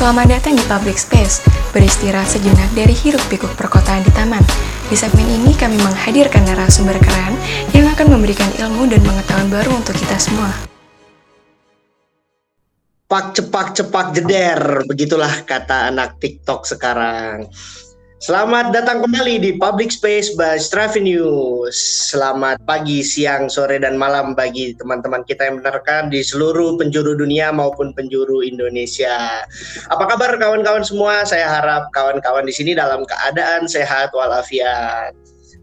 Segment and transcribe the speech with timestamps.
[0.00, 1.44] Selamat datang di Public Space,
[1.76, 4.40] beristirahat sejenak dari hiruk pikuk perkotaan di taman.
[4.88, 7.36] Di segmen ini kami menghadirkan narasumber keren
[7.76, 10.56] yang akan memberikan ilmu dan pengetahuan baru untuk kita semua.
[13.12, 17.52] Pak cepak cepak jeder, begitulah kata anak TikTok sekarang.
[18.20, 21.72] Selamat datang kembali di Public Space by Stravi News.
[22.12, 27.48] Selamat pagi, siang, sore, dan malam bagi teman-teman kita yang menerkan di seluruh penjuru dunia
[27.48, 29.40] maupun penjuru Indonesia.
[29.88, 31.24] Apa kabar kawan-kawan semua?
[31.24, 35.16] Saya harap kawan-kawan di sini dalam keadaan sehat walafiat.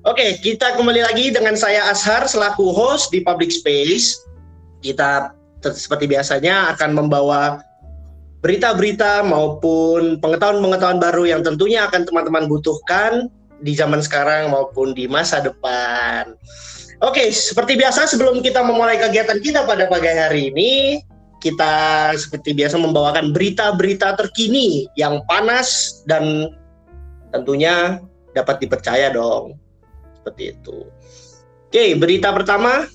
[0.09, 4.17] Oke, kita kembali lagi dengan saya Ashar selaku host di Public Space.
[4.81, 5.29] Kita
[5.61, 7.61] seperti biasanya akan membawa
[8.41, 13.33] berita-berita maupun pengetahuan-pengetahuan baru yang tentunya akan teman-teman butuhkan
[13.65, 16.37] di zaman sekarang maupun di masa depan.
[17.01, 21.01] Oke, seperti biasa sebelum kita memulai kegiatan kita pada pagi hari ini,
[21.37, 26.49] kita seperti biasa membawakan berita-berita terkini yang panas dan
[27.29, 28.01] tentunya
[28.33, 29.57] dapat dipercaya dong.
[30.21, 30.89] Seperti itu.
[31.69, 32.89] Oke, berita pertama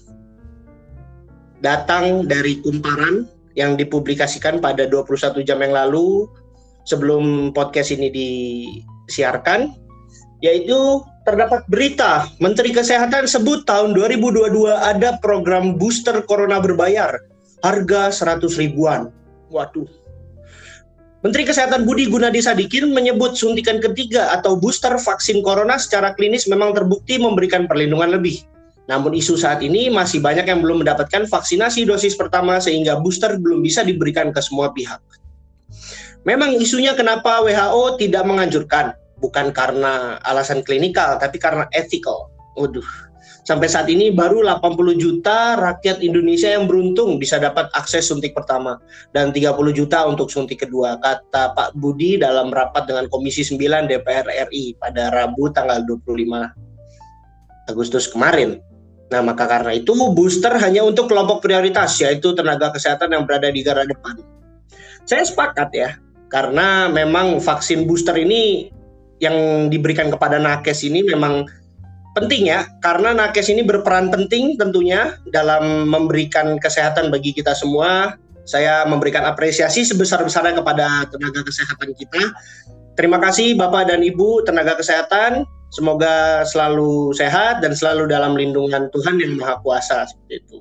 [1.62, 3.22] datang dari Kumparan
[3.58, 6.28] yang dipublikasikan pada 21 jam yang lalu
[6.88, 9.76] sebelum podcast ini disiarkan
[10.42, 17.14] yaitu terdapat berita Menteri Kesehatan sebut tahun 2022 ada program booster corona berbayar
[17.62, 19.14] harga 100 ribuan.
[19.54, 19.86] Waduh.
[21.22, 26.74] Menteri Kesehatan Budi Gunadi Sadikin menyebut suntikan ketiga atau booster vaksin corona secara klinis memang
[26.74, 28.42] terbukti memberikan perlindungan lebih.
[28.90, 33.62] Namun isu saat ini masih banyak yang belum mendapatkan vaksinasi dosis pertama sehingga booster belum
[33.62, 34.98] bisa diberikan ke semua pihak.
[36.22, 42.30] Memang isunya kenapa WHO tidak menganjurkan, bukan karena alasan klinikal, tapi karena ethical.
[42.54, 42.86] Waduh,
[43.42, 48.78] sampai saat ini baru 80 juta rakyat Indonesia yang beruntung bisa dapat akses suntik pertama
[49.10, 54.26] dan 30 juta untuk suntik kedua, kata Pak Budi dalam rapat dengan Komisi 9 DPR
[54.50, 56.54] RI pada Rabu tanggal 25
[57.66, 58.62] Agustus kemarin.
[59.12, 63.60] Nah, maka karena itu booster hanya untuk kelompok prioritas yaitu tenaga kesehatan yang berada di
[63.60, 64.16] garda depan.
[65.04, 66.00] Saya sepakat ya,
[66.32, 68.72] karena memang vaksin booster ini
[69.20, 71.44] yang diberikan kepada nakes ini memang
[72.16, 78.16] penting ya, karena nakes ini berperan penting tentunya dalam memberikan kesehatan bagi kita semua.
[78.42, 82.32] Saya memberikan apresiasi sebesar-besarnya kepada tenaga kesehatan kita.
[82.98, 89.16] Terima kasih Bapak dan Ibu tenaga kesehatan Semoga selalu sehat dan selalu dalam lindungan Tuhan
[89.16, 90.58] yang Maha Kuasa seperti itu.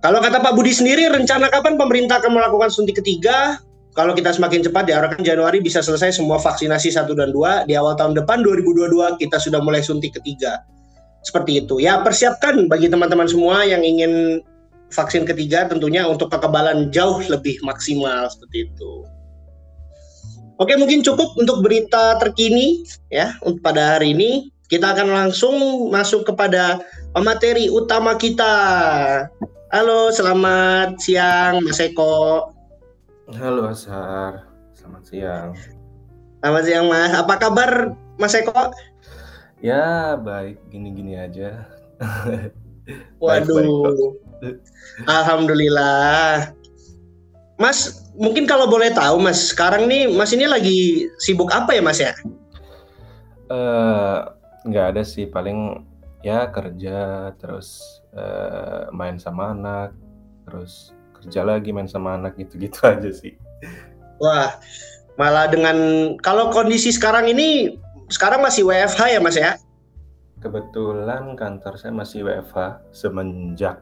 [0.00, 3.60] Kalau kata Pak Budi sendiri, rencana kapan pemerintah akan melakukan suntik ketiga?
[3.96, 7.68] Kalau kita semakin cepat diharapkan Januari bisa selesai semua vaksinasi 1 dan 2.
[7.68, 10.64] Di awal tahun depan 2022 kita sudah mulai suntik ketiga.
[11.24, 11.80] Seperti itu.
[11.80, 14.44] Ya persiapkan bagi teman-teman semua yang ingin
[14.92, 18.92] vaksin ketiga tentunya untuk kekebalan jauh lebih maksimal seperti itu.
[20.56, 22.80] Oke, mungkin cukup untuk berita terkini
[23.12, 24.48] ya untuk pada hari ini.
[24.72, 25.54] Kita akan langsung
[25.92, 26.80] masuk kepada
[27.12, 28.56] materi utama kita.
[29.68, 32.48] Halo, selamat siang Mas Eko.
[33.36, 35.48] Halo Asar, selamat siang.
[36.40, 37.12] Selamat siang Mas.
[37.12, 38.72] Apa kabar Mas Eko?
[39.60, 41.68] Ya baik, gini-gini aja.
[43.20, 43.60] Waduh.
[43.60, 44.00] Baik,
[44.40, 44.56] baik,
[45.04, 46.52] Alhamdulillah.
[47.56, 52.00] Mas, mungkin kalau boleh tahu Mas, sekarang nih Mas ini lagi sibuk apa ya Mas
[52.00, 52.12] ya?
[53.46, 54.26] Uh,
[54.66, 55.84] nggak ada sih, paling
[56.24, 59.94] ya kerja, terus uh, main sama anak,
[60.48, 63.38] terus kerja lagi main sama anak gitu-gitu aja sih.
[64.18, 64.58] Wah,
[65.20, 65.76] malah dengan
[66.24, 67.78] kalau kondisi sekarang ini
[68.10, 69.54] sekarang masih WFH ya Mas ya?
[70.42, 73.80] Kebetulan kantor saya masih WFH semenjak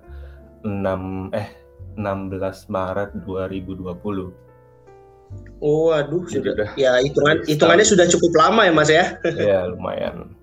[0.65, 1.64] 6 eh
[1.97, 4.45] 16 Maret 2020.
[5.65, 6.77] Oh, aduh, sudah.
[6.77, 9.17] Ya, hitungan hitungannya sudah cukup lama ya, Mas ya?
[9.51, 10.35] Ya, lumayan.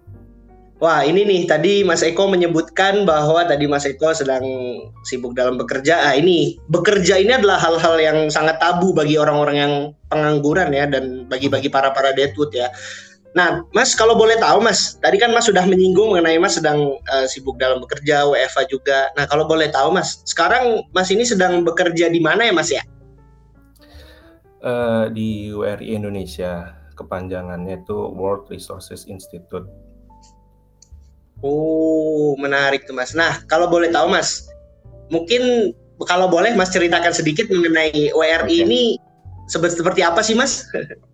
[0.82, 4.42] Wah, ini nih tadi Mas Eko menyebutkan bahwa tadi Mas Eko sedang
[5.06, 6.10] sibuk dalam bekerja.
[6.10, 9.74] Ah, ini bekerja ini adalah hal-hal yang sangat tabu bagi orang-orang yang
[10.10, 12.74] pengangguran ya dan bagi-bagi para para detwood ya.
[13.32, 17.26] Nah, Mas kalau boleh tahu Mas, tadi kan Mas sudah menyinggung mengenai Mas sedang uh,
[17.32, 19.08] sibuk dalam bekerja, WFA juga.
[19.16, 22.84] Nah, kalau boleh tahu Mas, sekarang Mas ini sedang bekerja di mana ya Mas ya?
[24.62, 29.66] Uh, di WRI Indonesia, kepanjangannya itu World Resources Institute.
[31.40, 33.16] Oh, menarik tuh Mas.
[33.16, 34.52] Nah, kalau boleh tahu Mas,
[35.08, 35.72] mungkin
[36.04, 38.64] kalau boleh Mas ceritakan sedikit mengenai WRI okay.
[38.68, 38.82] ini
[39.48, 40.68] seperti apa sih Mas?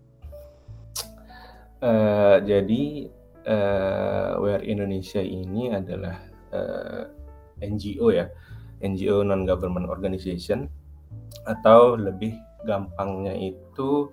[1.78, 3.06] Uh, jadi
[3.46, 6.18] uh, WR Indonesia ini adalah
[6.50, 7.06] uh,
[7.62, 8.26] eh, NGO ya,
[8.82, 10.66] NGO non government organization
[11.46, 12.34] atau lebih
[12.66, 14.10] gampangnya itu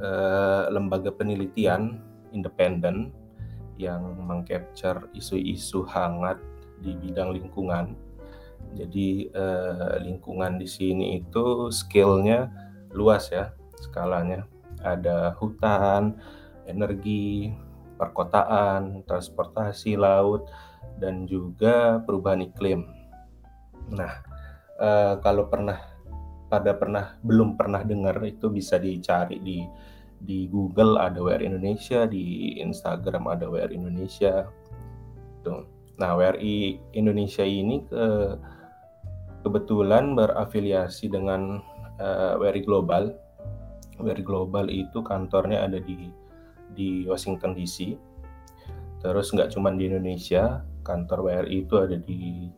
[0.00, 2.00] uh, lembaga penelitian
[2.32, 3.12] independen
[3.76, 6.40] yang mengcapture isu-isu hangat
[6.80, 7.92] di bidang lingkungan.
[8.72, 12.48] Jadi uh, lingkungan di sini itu skillnya
[12.96, 14.48] luas ya skalanya.
[14.82, 16.16] Ada hutan,
[16.72, 17.52] energi,
[18.00, 20.48] perkotaan, transportasi laut,
[20.98, 22.88] dan juga perubahan iklim.
[23.92, 24.12] Nah,
[24.80, 25.78] uh, kalau pernah
[26.48, 29.64] pada pernah belum pernah dengar itu bisa dicari di
[30.22, 34.46] di Google ada WR Indonesia, di Instagram ada WR Indonesia.
[35.42, 35.66] Tuh.
[35.98, 38.38] Nah, WRI Indonesia ini ke,
[39.42, 41.58] kebetulan berafiliasi dengan
[41.98, 43.12] uh, eh, WRI Global.
[43.98, 46.21] WRI Global itu kantornya ada di
[46.72, 47.96] di Washington DC.
[49.02, 52.50] Terus nggak cuma di Indonesia, kantor WRI itu ada di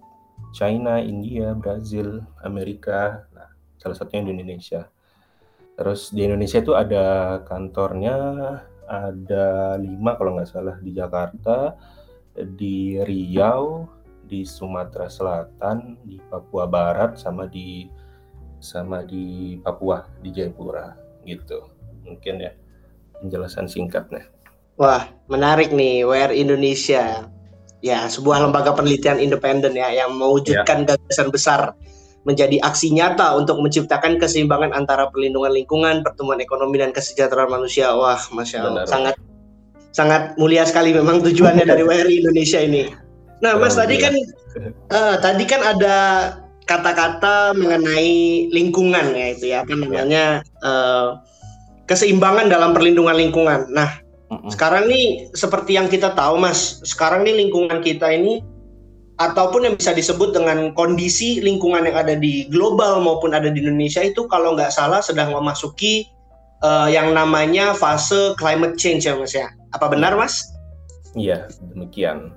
[0.54, 3.50] China, India, Brazil, Amerika, nah,
[3.80, 4.86] salah satunya di Indonesia.
[5.74, 8.16] Terus di Indonesia itu ada kantornya
[8.84, 11.74] ada lima kalau nggak salah di Jakarta,
[12.36, 13.88] di Riau,
[14.22, 17.88] di Sumatera Selatan, di Papua Barat, sama di
[18.62, 20.94] sama di Papua di Jayapura
[21.26, 21.68] gitu.
[22.04, 22.52] Mungkin ya
[23.24, 24.28] penjelasan singkatnya.
[24.76, 27.24] Wah, menarik nih WR Indonesia.
[27.84, 30.96] Ya, sebuah lembaga penelitian independen ya yang mewujudkan ya.
[30.96, 31.60] gagasan besar
[32.24, 37.92] menjadi aksi nyata untuk menciptakan keseimbangan antara perlindungan lingkungan, pertumbuhan ekonomi dan kesejahteraan manusia.
[37.92, 38.88] Wah, masya Allah, Benar.
[38.88, 39.14] sangat
[39.92, 42.88] sangat mulia sekali memang tujuannya dari WRI Indonesia ini.
[43.44, 44.16] Nah, Mas tadi kan
[44.88, 45.96] uh, tadi kan ada
[46.64, 51.20] kata-kata mengenai lingkungan ya itu ya apa namanya uh,
[51.86, 53.68] keseimbangan dalam perlindungan lingkungan.
[53.72, 54.00] Nah,
[54.50, 58.40] sekarang nih seperti yang kita tahu Mas, sekarang nih lingkungan kita ini
[59.22, 64.02] ataupun yang bisa disebut dengan kondisi lingkungan yang ada di global maupun ada di Indonesia
[64.02, 66.10] itu kalau nggak salah sedang memasuki
[66.66, 69.46] uh, yang namanya fase climate change ya mas ya.
[69.70, 70.50] Apa benar mas?
[71.14, 72.34] Iya demikian.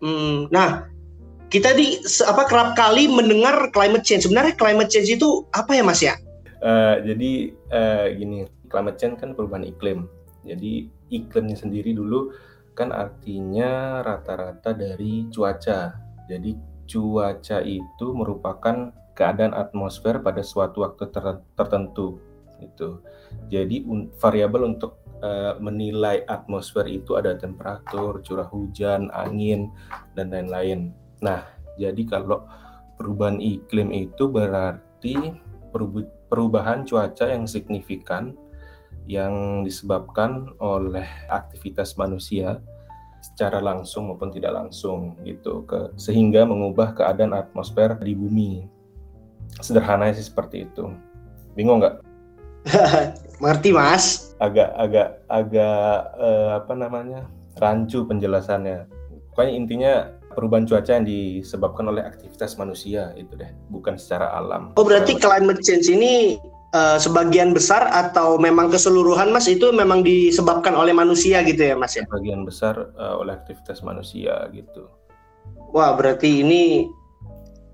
[0.00, 0.88] Hmm, nah
[1.52, 4.24] kita di apa kerap kali mendengar climate change.
[4.24, 6.16] Sebenarnya climate change itu apa ya mas ya?
[6.64, 10.08] Uh, jadi uh, gini climate change kan perubahan iklim.
[10.48, 12.32] Jadi iklimnya sendiri dulu
[12.72, 15.92] kan artinya rata-rata dari cuaca.
[16.24, 16.56] Jadi
[16.88, 21.12] cuaca itu merupakan keadaan atmosfer pada suatu waktu
[21.52, 22.18] tertentu
[22.64, 22.98] itu.
[23.52, 29.68] Jadi un variabel untuk uh, menilai atmosfer itu ada temperatur, curah hujan, angin
[30.16, 30.96] dan lain-lain.
[31.20, 31.44] Nah,
[31.76, 32.48] jadi kalau
[32.96, 35.34] perubahan iklim itu berarti
[36.34, 38.34] perubahan cuaca yang signifikan
[39.06, 42.58] yang disebabkan oleh aktivitas manusia
[43.22, 48.66] secara langsung maupun tidak langsung gitu ke sehingga mengubah keadaan atmosfer di bumi.
[49.62, 50.90] Sederhana sih seperti itu.
[51.54, 52.02] Bingung nggak?
[53.40, 54.34] Mengerti mas?
[54.42, 57.30] Agak agak agak uh, apa namanya
[57.62, 58.90] rancu penjelasannya.
[59.30, 59.94] Pokoknya intinya
[60.34, 65.62] perubahan cuaca yang disebabkan oleh aktivitas manusia itu deh bukan secara alam oh berarti climate
[65.62, 66.36] change ini
[66.74, 71.94] uh, sebagian besar atau memang keseluruhan Mas itu memang disebabkan oleh manusia gitu ya Mas
[71.94, 72.02] ya?
[72.10, 74.90] Sebagian besar uh, oleh aktivitas manusia gitu.
[75.70, 76.90] Wah, berarti ini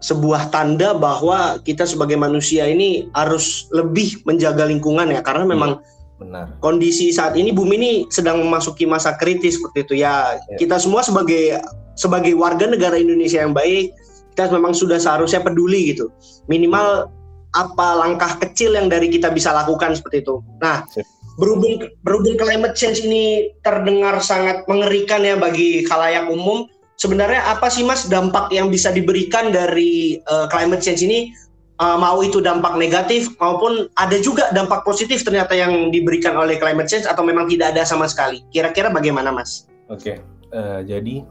[0.01, 5.73] sebuah tanda bahwa kita sebagai manusia ini harus lebih menjaga lingkungan ya karena iya, memang
[6.17, 6.47] benar.
[6.61, 10.40] Kondisi saat ini bumi ini sedang memasuki masa kritis seperti itu ya.
[10.49, 10.57] ya.
[10.57, 11.61] Kita semua sebagai
[12.00, 13.92] sebagai warga negara Indonesia yang baik,
[14.33, 16.09] kita memang sudah seharusnya peduli gitu.
[16.49, 17.12] Minimal
[17.52, 20.40] apa langkah kecil yang dari kita bisa lakukan seperti itu.
[20.64, 20.88] Nah,
[21.37, 26.64] berhubung berhubung climate change ini terdengar sangat mengerikan ya bagi khalayak umum,
[26.97, 31.37] sebenarnya apa sih Mas dampak yang bisa diberikan dari uh, climate change ini?
[31.80, 36.85] Uh, mau itu dampak negatif maupun ada juga dampak positif ternyata yang diberikan oleh climate
[36.85, 38.45] change atau memang tidak ada sama sekali.
[38.52, 39.64] Kira-kira bagaimana Mas?
[39.88, 40.16] Oke, okay.
[40.52, 41.25] uh, eh, jadi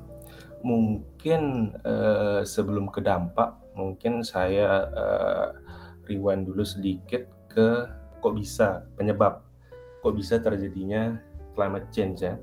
[0.66, 5.48] mungkin uh, sebelum ke dampak, mungkin saya uh,
[6.10, 7.88] rewind dulu sedikit ke
[8.20, 9.50] kok bisa penyebab
[10.00, 11.20] kok bisa terjadinya
[11.54, 12.36] climate change ya.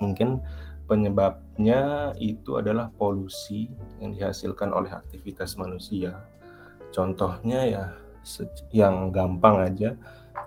[0.00, 0.40] Mungkin
[0.88, 3.70] penyebabnya itu adalah polusi
[4.00, 6.16] yang dihasilkan oleh aktivitas manusia.
[6.92, 7.84] Contohnya ya
[8.70, 9.90] yang gampang aja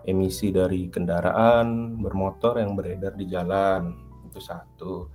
[0.05, 3.93] emisi dari kendaraan bermotor yang beredar di jalan
[4.29, 5.09] itu satu.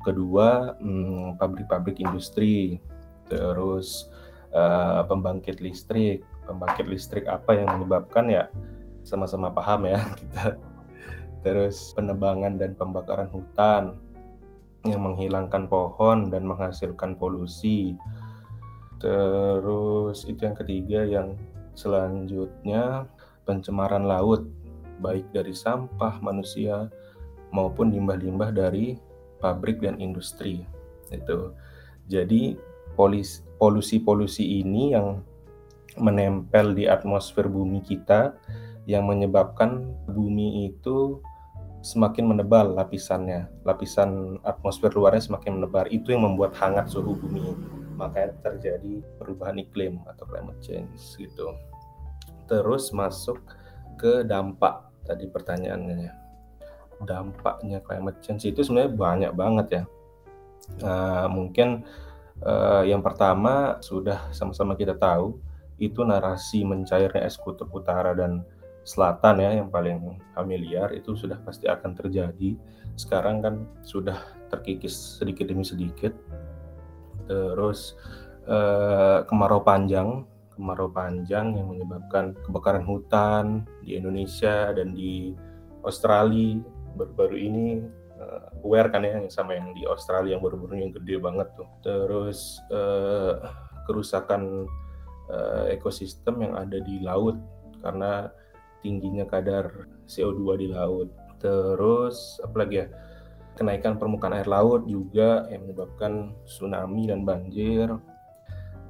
[0.00, 2.80] Kedua hmm, pabrik-pabrik industri,
[3.28, 4.08] terus
[4.56, 8.44] uh, pembangkit listrik, pembangkit listrik apa yang menyebabkan ya
[9.04, 10.56] sama-sama paham ya kita.
[11.40, 13.96] Terus penebangan dan pembakaran hutan
[14.84, 17.96] yang menghilangkan pohon dan menghasilkan polusi.
[19.00, 21.36] Terus itu yang ketiga yang
[21.72, 23.08] selanjutnya
[23.48, 24.44] pencemaran laut
[25.00, 26.92] baik dari sampah manusia
[27.50, 29.00] maupun limbah-limbah dari
[29.40, 30.62] pabrik dan industri
[31.10, 31.50] itu
[32.06, 32.54] jadi
[33.58, 35.24] polusi-polusi ini yang
[35.98, 38.36] menempel di atmosfer bumi kita
[38.86, 41.22] yang menyebabkan bumi itu
[41.80, 45.88] semakin menebal lapisannya, lapisan atmosfer luarnya semakin menebar.
[45.88, 47.56] Itu yang membuat hangat suhu bumi.
[47.96, 51.56] Makanya terjadi perubahan iklim atau climate change gitu.
[52.48, 53.40] Terus masuk
[53.96, 56.19] ke dampak tadi pertanyaannya.
[57.00, 59.82] Dampaknya climate change itu sebenarnya banyak banget ya.
[60.84, 61.82] Nah, mungkin
[62.44, 65.40] uh, yang pertama sudah sama-sama kita tahu
[65.80, 68.44] itu narasi mencairnya es kutub utara dan
[68.84, 72.56] selatan ya yang paling familiar itu sudah pasti akan terjadi.
[72.96, 74.20] Sekarang kan sudah
[74.52, 76.12] terkikis sedikit demi sedikit.
[77.24, 77.96] Terus
[78.44, 85.32] eh, kemarau panjang, kemarau panjang yang menyebabkan kebakaran hutan di Indonesia dan di
[85.80, 86.60] Australia
[86.96, 87.66] baru-baru ini
[88.20, 91.68] uh, aware kan ya yang sama yang di Australia yang baru-baru yang gede banget tuh.
[91.82, 93.40] Terus uh,
[93.88, 94.66] kerusakan
[95.30, 97.36] uh, ekosistem yang ada di laut
[97.80, 98.28] karena
[98.84, 101.08] tingginya kadar CO2 di laut.
[101.40, 102.88] Terus apalagi ya?
[103.58, 107.92] Kenaikan permukaan air laut juga yang menyebabkan tsunami dan banjir.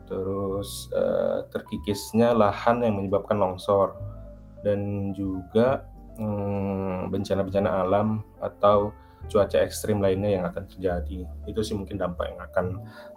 [0.07, 3.95] Terus eh, terkikisnya lahan yang menyebabkan longsor
[4.66, 5.87] dan juga
[6.20, 8.92] hmm, bencana-bencana alam atau
[9.28, 11.24] cuaca ekstrim lainnya yang akan terjadi.
[11.48, 12.66] Itu sih mungkin dampak yang akan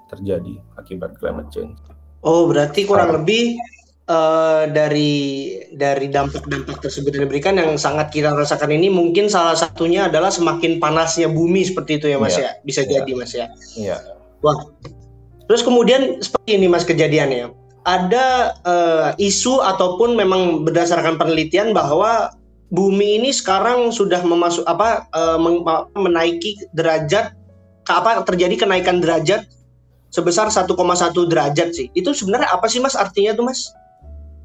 [0.08, 1.76] terjadi akibat climate change.
[2.24, 3.60] Oh, berarti kurang lebih
[4.08, 10.08] uh, dari dari dampak-dampak tersebut yang diberikan yang sangat kita rasakan ini mungkin salah satunya
[10.08, 12.56] adalah semakin panasnya bumi seperti itu ya Mas yeah.
[12.56, 12.64] ya.
[12.64, 12.92] Bisa yeah.
[13.00, 13.46] jadi Mas ya.
[13.76, 13.98] Iya.
[13.98, 14.00] Yeah.
[14.44, 14.58] Wah.
[15.44, 17.52] Terus kemudian seperti ini Mas kejadiannya.
[17.84, 22.32] Ada uh, isu ataupun memang berdasarkan penelitian bahwa
[22.74, 25.38] bumi ini sekarang sudah memasuk apa uh,
[25.94, 27.38] menaiki derajat
[27.86, 29.46] apa terjadi kenaikan derajat
[30.10, 30.74] sebesar 1,1
[31.30, 31.88] derajat sih.
[31.94, 33.70] Itu sebenarnya apa sih Mas artinya tuh Mas?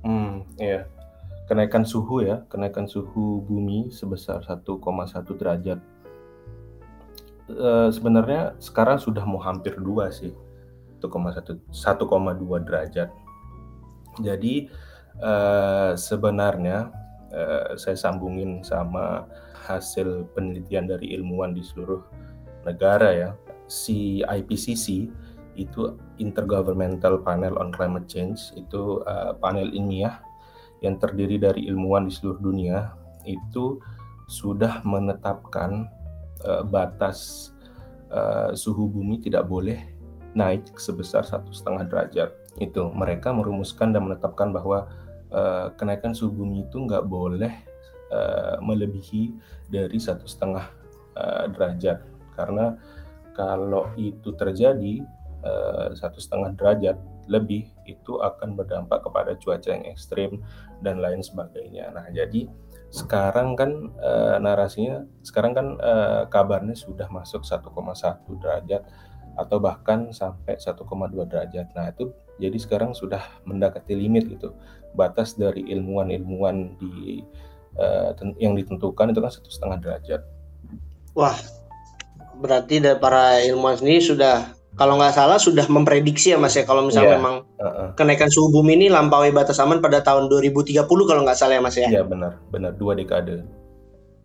[0.05, 0.85] Hmm, iya.
[1.49, 4.69] Kenaikan suhu ya, kenaikan suhu bumi sebesar 1,1
[5.41, 5.81] derajat.
[7.49, 10.37] E, sebenarnya sekarang sudah mau hampir dua sih,
[11.01, 13.09] 1,1 1,2 derajat.
[14.21, 14.69] Jadi
[15.17, 15.33] e,
[15.97, 16.93] sebenarnya
[17.33, 19.29] e, saya sambungin sama
[19.69, 22.01] hasil penelitian dari ilmuwan di seluruh
[22.65, 23.31] negara ya.
[23.69, 25.13] Si IPCC
[25.59, 30.23] itu Intergovernmental Panel on Climate Change itu uh, panel ilmiah
[30.81, 32.95] yang terdiri dari ilmuwan di seluruh dunia
[33.27, 33.83] itu
[34.31, 35.91] sudah menetapkan
[36.47, 37.51] uh, batas
[38.15, 39.83] uh, suhu bumi tidak boleh
[40.39, 42.31] naik sebesar satu setengah derajat
[42.63, 44.87] itu mereka merumuskan dan menetapkan bahwa
[45.33, 47.53] uh, kenaikan suhu bumi itu nggak boleh
[48.13, 49.35] uh, melebihi
[49.69, 50.67] dari satu setengah
[51.17, 52.05] uh, derajat
[52.35, 52.79] karena
[53.35, 55.07] kalau itu terjadi
[55.39, 56.99] Eh, satu setengah derajat
[57.31, 60.43] lebih itu akan berdampak kepada cuaca yang ekstrim
[60.83, 61.95] dan lain sebagainya.
[61.95, 62.51] Nah, jadi
[62.89, 65.93] sekarang kan e, narasinya sekarang kan e,
[66.33, 67.69] kabarnya sudah masuk 1,1
[68.41, 68.83] derajat
[69.37, 71.69] atau bahkan sampai 1,2 derajat.
[71.77, 74.57] Nah, itu jadi sekarang sudah mendekati limit gitu.
[74.97, 77.21] Batas dari ilmuwan-ilmuwan di
[77.77, 77.87] e,
[78.41, 80.21] yang ditentukan itu kan satu setengah derajat.
[81.17, 81.37] Wah,
[82.39, 86.87] berarti dari para ilmuwan sendiri sudah kalau nggak salah sudah memprediksi ya Mas ya kalau
[86.87, 87.19] misalnya yeah.
[87.19, 87.89] memang uh-uh.
[87.99, 91.75] kenaikan suhu bumi ini lampaui batas aman pada tahun 2030 kalau nggak salah ya Mas
[91.75, 91.91] ya.
[91.91, 93.43] Iya yeah, benar, benar dua dekade.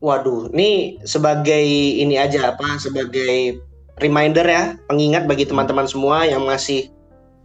[0.04, 1.64] Waduh, ini sebagai
[1.96, 3.64] ini aja apa sebagai
[4.04, 6.92] reminder ya, pengingat bagi teman-teman semua yang masih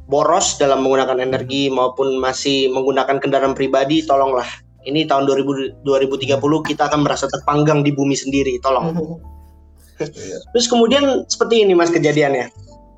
[0.09, 4.49] boros dalam menggunakan energi maupun masih menggunakan kendaraan pribadi, tolonglah.
[4.89, 9.21] Ini tahun 2000, 2030 kita akan merasa terpanggang di bumi sendiri, tolong.
[10.01, 10.39] Iya.
[10.55, 12.49] Terus kemudian seperti ini Mas kejadiannya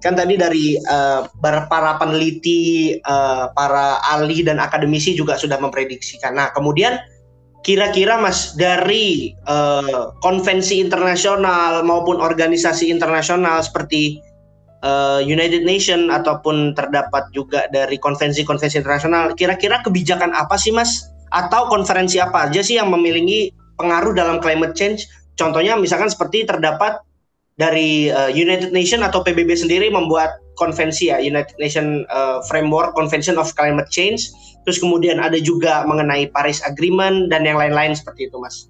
[0.01, 6.41] kan tadi dari uh, para peneliti, uh, para ahli dan akademisi juga sudah memprediksikan.
[6.41, 6.97] Nah, kemudian
[7.61, 14.17] kira-kira Mas dari uh, konvensi internasional maupun organisasi internasional seperti
[14.83, 21.09] uh, United Nation ataupun terdapat juga dari konvensi-konvensi internasional, kira-kira kebijakan apa sih Mas?
[21.31, 25.07] Atau konferensi apa aja sih yang memiliki pengaruh dalam climate change?
[25.39, 27.01] Contohnya misalkan seperti terdapat
[27.61, 33.37] dari uh, United Nation atau PBB sendiri membuat konvensi ya United Nation uh, Framework Convention
[33.37, 34.33] of Climate Change
[34.65, 38.69] terus kemudian ada juga mengenai Paris Agreement dan yang lain-lain seperti itu mas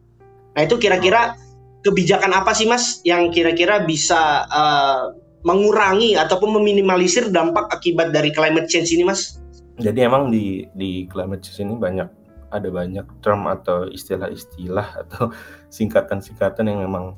[0.55, 1.35] nah itu kira-kira
[1.83, 5.15] kebijakan apa sih mas yang kira-kira bisa uh,
[5.47, 9.41] mengurangi ataupun meminimalisir dampak akibat dari climate change ini mas
[9.81, 12.09] jadi emang di di climate change ini banyak
[12.51, 15.31] ada banyak term atau istilah-istilah atau
[15.77, 17.17] singkatan-singkatan yang memang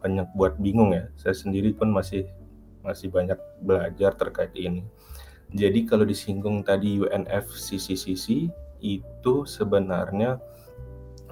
[0.00, 1.06] banyak buat bingung ya.
[1.20, 2.26] Saya sendiri pun masih
[2.80, 4.82] masih banyak belajar terkait ini.
[5.52, 8.48] Jadi kalau disinggung tadi UNFCCC
[8.80, 10.40] itu sebenarnya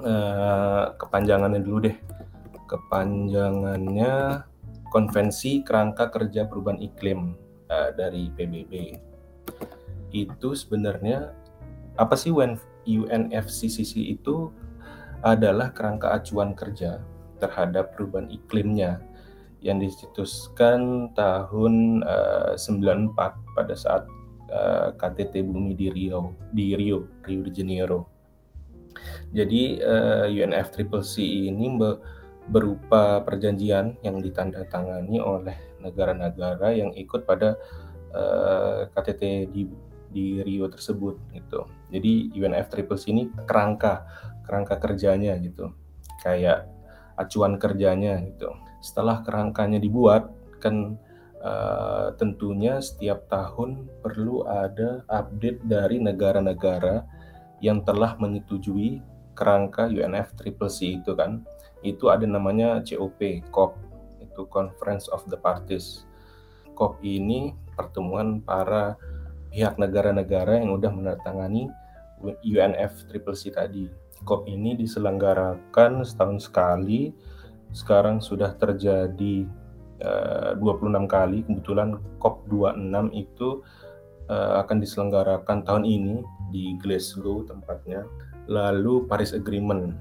[0.04, 1.96] eh, kepanjangannya dulu deh.
[2.68, 4.44] Kepanjangannya
[4.88, 7.36] Konvensi Kerangka Kerja Perubahan Iklim
[7.68, 8.72] eh, dari PBB.
[10.12, 11.32] Itu sebenarnya
[11.98, 12.30] apa sih
[12.88, 14.48] UNFCCC itu
[15.20, 17.02] adalah kerangka acuan kerja
[17.42, 19.02] terhadap perubahan iklimnya
[19.58, 24.06] yang dicetuskan tahun uh, eh, 94 pada saat
[24.54, 28.06] uh, eh, KTT Bumi di Rio di Rio Rio de Janeiro.
[29.34, 31.66] Jadi uh, UNFCCC ini
[32.48, 37.54] berupa perjanjian yang ditandatangani oleh negara-negara yang ikut pada
[38.12, 39.62] uh, KTT di
[40.08, 41.68] di Rio tersebut gitu.
[41.92, 44.08] Jadi UNFCCC ini kerangka
[44.48, 45.76] kerangka kerjanya gitu.
[46.24, 46.72] Kayak
[47.20, 48.48] acuan kerjanya gitu.
[48.80, 50.96] Setelah kerangkanya dibuat kan
[51.44, 57.04] uh, tentunya setiap tahun perlu ada update dari negara-negara
[57.60, 59.02] yang telah menyetujui
[59.36, 61.44] kerangka UNFCCC itu kan.
[61.82, 63.78] Itu ada namanya COP, COP
[64.22, 66.06] itu Conference of the Parties.
[66.78, 68.94] COP ini pertemuan para
[69.50, 71.70] pihak negara-negara yang sudah menandatangani
[72.22, 73.86] UNFCCC tadi.
[74.26, 77.14] COP ini diselenggarakan setahun sekali.
[77.70, 79.46] Sekarang sudah terjadi
[80.02, 81.38] uh, eh, 26 kali.
[81.46, 83.62] Kebetulan COP 26 itu
[84.30, 86.16] uh, akan diselenggarakan tahun ini
[86.50, 88.02] di Glasgow tempatnya.
[88.48, 89.92] Lalu Paris Agreement.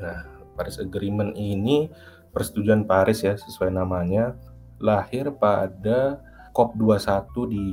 [0.00, 1.90] Nah, Paris Agreement ini
[2.34, 4.34] persetujuan Paris ya sesuai namanya
[4.82, 6.18] lahir pada
[6.54, 7.64] COP21 di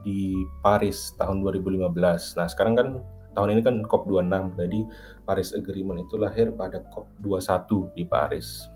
[0.00, 0.32] di
[0.64, 1.92] Paris tahun 2015.
[2.40, 2.88] Nah, sekarang kan
[3.36, 4.80] tahun ini kan COP26, jadi
[5.28, 8.68] Paris Agreement itu lahir pada COP21 di Paris.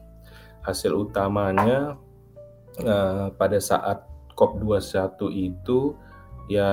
[0.64, 1.96] Hasil utamanya
[2.84, 4.04] uh, pada saat
[4.36, 5.96] COP21 itu
[6.48, 6.68] ya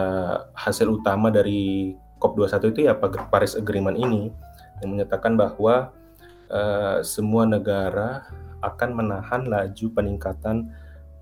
[0.52, 2.94] hasil utama dari COP21 itu ya
[3.32, 4.30] Paris Agreement ini
[4.84, 5.96] yang menyatakan bahwa
[6.52, 8.28] uh, semua negara
[8.62, 10.70] akan menahan laju peningkatan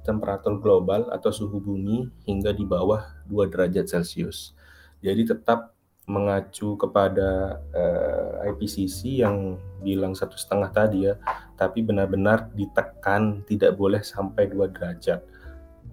[0.04, 4.58] temperatur global atau suhu bumi hingga di bawah 2 derajat Celcius.
[5.00, 5.72] Jadi tetap
[6.10, 11.16] mengacu kepada uh, eh, IPCC yang bilang satu setengah tadi ya,
[11.54, 15.22] tapi benar-benar ditekan tidak boleh sampai 2 derajat.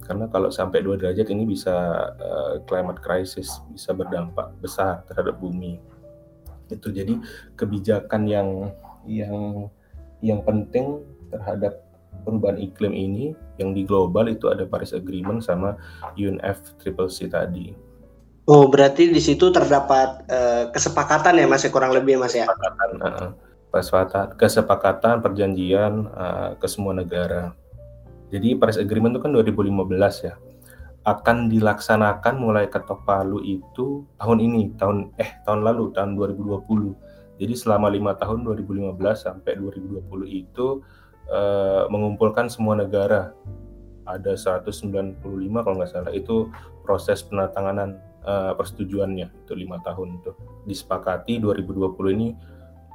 [0.00, 1.76] Karena kalau sampai 2 derajat ini bisa
[2.16, 5.76] uh, climate crisis, bisa berdampak besar terhadap bumi.
[6.72, 7.20] Itu jadi
[7.54, 8.72] kebijakan yang
[9.06, 9.70] yang
[10.20, 11.86] yang penting terhadap
[12.26, 15.78] perubahan iklim ini yang di global itu ada Paris Agreement sama
[16.18, 17.72] UNFCCC tadi.
[18.46, 22.46] Oh, berarti di situ terdapat uh, kesepakatan ya Mas, ya, kurang lebih Mas ya?
[22.46, 23.30] Kesepakatan, uh,
[23.74, 27.58] kesepakatan, kesepakatan perjanjian uh, ke semua negara.
[28.30, 30.34] Jadi Paris Agreement itu kan 2015 ya.
[31.06, 37.05] Akan dilaksanakan mulai ketok palu itu tahun ini, tahun eh tahun lalu, tahun 2020.
[37.36, 40.80] Jadi selama lima tahun 2015 sampai 2020 itu
[41.28, 43.36] uh, mengumpulkan semua negara.
[44.06, 45.18] Ada 195
[45.60, 46.48] kalau nggak salah itu
[46.86, 50.30] proses penandatanganan uh, persetujuannya itu lima tahun itu
[50.70, 52.28] disepakati 2020 ini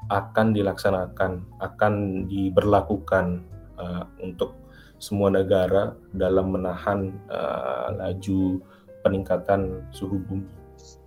[0.08, 1.94] akan dilaksanakan akan
[2.32, 3.44] diberlakukan
[3.76, 4.56] uh, untuk
[5.02, 8.62] semua negara dalam menahan uh, laju
[9.02, 10.46] peningkatan suhu bumi.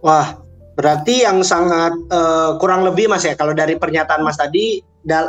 [0.02, 0.36] Wah,
[0.74, 4.82] berarti yang sangat uh, kurang lebih Mas ya kalau dari pernyataan Mas tadi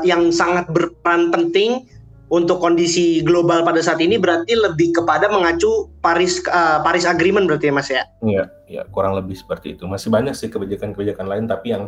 [0.04, 1.86] yang sangat berperan penting
[2.34, 7.70] untuk kondisi global pada saat ini berarti lebih kepada mengacu Paris uh, Paris Agreement berarti
[7.70, 8.04] ya Mas ya?
[8.26, 9.86] Iya, ya kurang lebih seperti itu.
[9.86, 11.84] Masih banyak sih kebijakan-kebijakan lain tapi yang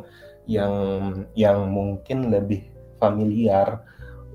[0.45, 0.73] yang
[1.33, 2.69] yang mungkin lebih
[3.01, 3.81] familiar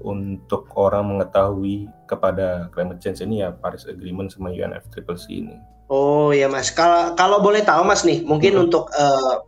[0.03, 5.57] untuk orang mengetahui kepada climate change ini ya Paris Agreement sama UNFCCC ini.
[5.93, 8.65] Oh ya Mas, kalau kalau boleh tahu Mas nih, mungkin hmm.
[8.65, 9.45] untuk uh,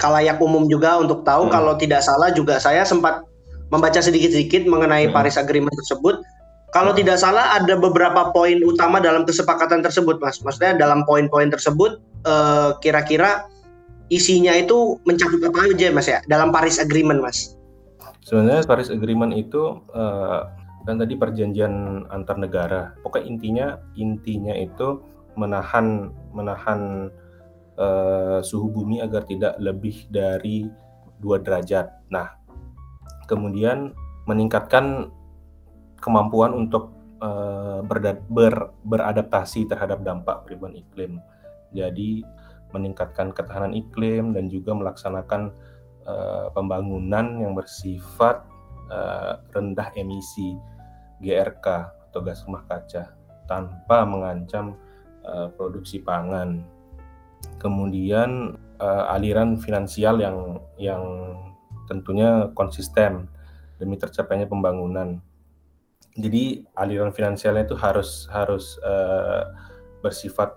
[0.00, 1.52] kalayak umum juga untuk tahu hmm.
[1.52, 3.28] kalau tidak salah juga saya sempat
[3.68, 5.14] membaca sedikit-sedikit mengenai hmm.
[5.14, 6.24] Paris Agreement tersebut.
[6.72, 7.04] Kalau hmm.
[7.04, 10.40] tidak salah ada beberapa poin utama dalam kesepakatan tersebut, Mas.
[10.40, 13.46] Maksudnya dalam poin-poin tersebut eh, kira-kira
[14.08, 16.18] isinya itu mencakup apa aja, Mas ya?
[16.26, 17.54] Dalam Paris Agreement, Mas.
[18.24, 20.48] Sebenarnya Paris Agreement itu uh,
[20.88, 22.96] kan tadi perjanjian antar negara.
[23.04, 27.10] Pokoknya intinya intinya itu menahan menahan
[27.78, 30.66] uh, suhu bumi agar tidak lebih dari
[31.18, 31.90] dua derajat.
[32.10, 32.34] Nah,
[33.30, 33.94] kemudian
[34.26, 35.10] meningkatkan
[36.00, 36.92] kemampuan untuk
[37.24, 41.12] uh, ber, beradaptasi terhadap dampak perubahan iklim.
[41.74, 42.22] Jadi
[42.74, 45.54] meningkatkan ketahanan iklim dan juga melaksanakan
[46.04, 48.42] uh, pembangunan yang bersifat
[48.90, 50.58] uh, rendah emisi
[51.22, 51.66] GRK
[52.10, 53.14] atau gas rumah kaca
[53.46, 54.74] tanpa mengancam
[55.24, 56.62] uh, produksi pangan.
[57.60, 61.02] Kemudian uh, aliran finansial yang yang
[61.88, 63.28] tentunya konsisten
[63.76, 65.20] demi tercapainya pembangunan.
[66.14, 69.50] Jadi aliran finansialnya itu harus harus uh,
[70.00, 70.54] bersifat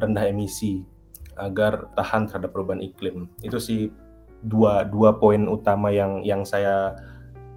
[0.00, 0.80] rendah emisi
[1.36, 3.28] agar tahan terhadap perubahan iklim.
[3.44, 3.92] Itu sih
[4.44, 6.96] dua dua poin utama yang yang saya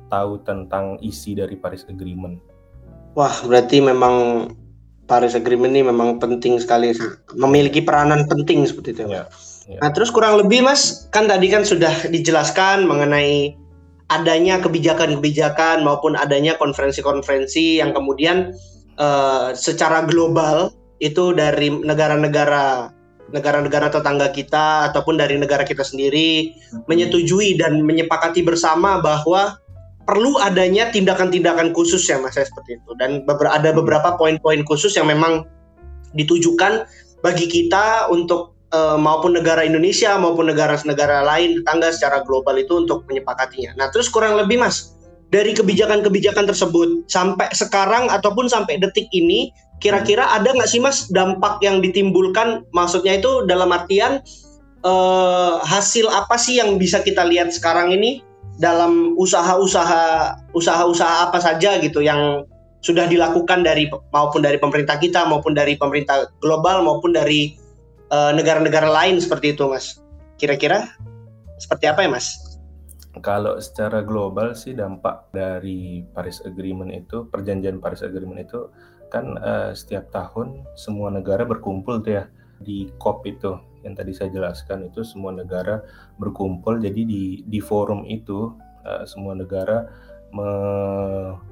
[0.08, 2.39] tahu tentang isi dari Paris Agreement.
[3.15, 4.48] Wah, berarti memang
[5.08, 6.91] Paris Agreement ini memang penting sekali,
[7.34, 9.08] memiliki peranan penting seperti itu.
[9.08, 9.32] Ya,
[9.72, 9.80] ya.
[9.80, 13.56] Nah, terus kurang lebih Mas, kan tadi kan sudah dijelaskan mengenai
[14.12, 18.56] adanya kebijakan-kebijakan maupun adanya konferensi-konferensi yang kemudian
[19.00, 20.72] uh, secara global
[21.04, 22.91] itu dari negara-negara
[23.28, 26.88] negara-negara tetangga kita ataupun dari negara kita sendiri hmm.
[26.88, 29.60] menyetujui dan menyepakati bersama bahwa
[30.08, 33.78] perlu adanya tindakan-tindakan khusus ya mas ya seperti itu dan ada hmm.
[33.84, 35.43] beberapa poin-poin khusus yang memang
[36.15, 36.88] ditujukan
[37.20, 43.04] bagi kita untuk uh, maupun negara Indonesia maupun negara-negara lain tetangga secara global itu untuk
[43.12, 43.76] menyepakatinya.
[43.76, 44.96] Nah terus kurang lebih mas
[45.28, 49.52] dari kebijakan-kebijakan tersebut sampai sekarang ataupun sampai detik ini
[49.84, 50.36] kira-kira hmm.
[50.39, 54.24] ada nggak sih mas dampak yang ditimbulkan maksudnya itu dalam artian
[54.88, 58.24] uh, hasil apa sih yang bisa kita lihat sekarang ini
[58.58, 62.46] dalam usaha-usaha usaha-usaha apa saja gitu yang
[62.82, 67.58] sudah dilakukan dari maupun dari pemerintah kita maupun dari pemerintah global maupun dari
[68.10, 70.02] eh, negara-negara uh, lain seperti itu mas
[70.38, 70.93] kira-kira
[71.58, 72.38] seperti apa ya mas?
[73.17, 78.70] Kalau secara global sih dampak dari Paris Agreement itu perjanjian Paris Agreement itu
[79.10, 82.24] kan uh, setiap tahun semua negara berkumpul tuh ya
[82.62, 85.80] di COP itu yang tadi saya jelaskan itu semua negara
[86.19, 86.84] berkumpul.
[86.84, 88.52] Jadi di di forum itu
[88.84, 89.88] uh, semua negara
[90.36, 90.50] me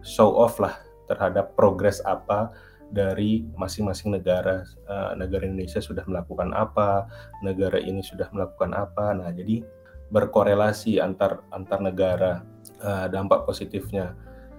[0.03, 0.75] show off lah
[1.07, 2.51] terhadap progres apa
[2.91, 4.67] dari masing-masing negara.
[4.83, 7.07] Uh, negara Indonesia sudah melakukan apa
[7.39, 9.15] negara ini sudah melakukan apa.
[9.15, 9.63] Nah jadi
[10.11, 12.43] berkorelasi antar antar negara
[12.83, 14.11] uh, dampak positifnya.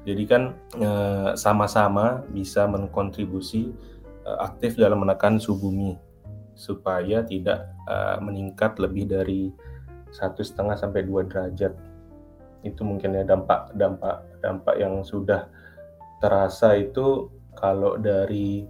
[0.07, 0.55] Jadi kan
[1.35, 3.75] sama-sama bisa mengkontribusi
[4.39, 5.99] aktif dalam menekan suhu bumi
[6.57, 9.53] supaya tidak uh, meningkat lebih dari
[10.11, 11.77] satu setengah sampai dua derajat.
[12.65, 15.47] Itu mungkin ya dampak dampak dampak yang sudah
[16.19, 18.65] terasa itu kalau dari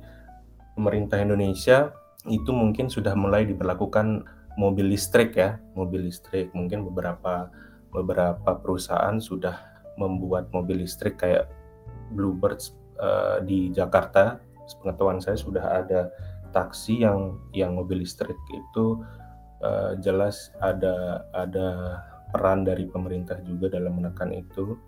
[0.75, 1.95] pemerintah Indonesia
[2.27, 4.27] itu mungkin sudah mulai diberlakukan
[4.59, 5.63] mobil listrik ya.
[5.79, 7.49] Mobil listrik mungkin beberapa
[7.95, 9.57] beberapa perusahaan sudah
[9.97, 11.49] membuat mobil listrik kayak
[12.13, 14.43] Bluebirds uh, di Jakarta.
[14.67, 16.11] Sepengetahuan saya sudah ada
[16.57, 19.05] taksi yang yang mobil listrik itu
[19.61, 22.01] uh, jelas ada ada
[22.33, 24.81] peran dari pemerintah juga dalam menekan itu.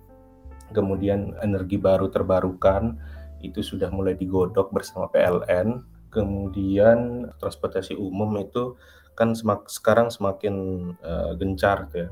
[0.72, 2.96] Kemudian energi baru terbarukan
[3.44, 5.84] itu sudah mulai digodok bersama PLN.
[6.08, 8.80] Kemudian transportasi umum itu
[9.12, 10.56] kan semak, sekarang semakin
[11.04, 12.08] uh, gencar ya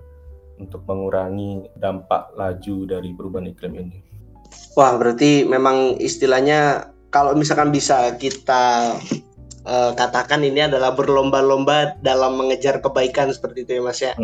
[0.61, 3.99] untuk mengurangi dampak laju dari perubahan iklim ini.
[4.77, 8.97] Wah, berarti memang istilahnya kalau misalkan bisa kita
[9.67, 14.15] uh, katakan ini adalah berlomba-lomba dalam mengejar kebaikan seperti itu ya Mas ya.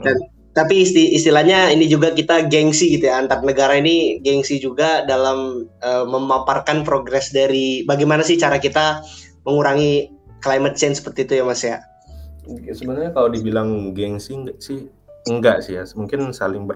[0.00, 0.16] Dan
[0.54, 6.06] tapi istilahnya ini juga kita gengsi gitu ya antar negara ini gengsi juga dalam uh,
[6.06, 9.02] memaparkan progres dari bagaimana sih cara kita
[9.42, 11.82] mengurangi climate change seperti itu ya Mas ya.
[12.70, 14.86] Sebenarnya kalau dibilang gengsi enggak sih
[15.24, 16.68] enggak sih ya mungkin saling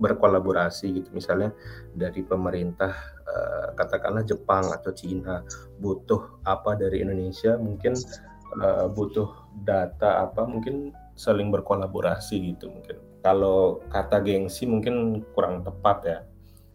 [0.00, 1.52] berkolaborasi gitu misalnya
[1.92, 5.42] dari pemerintah uh, katakanlah Jepang atau Cina
[5.78, 7.56] butuh apa dari Indonesia?
[7.56, 7.94] Mungkin
[8.60, 9.28] uh, butuh
[9.64, 10.44] data apa?
[10.44, 12.96] Mungkin saling berkolaborasi gitu mungkin.
[13.22, 16.18] Kalau kata gengsi mungkin kurang tepat ya.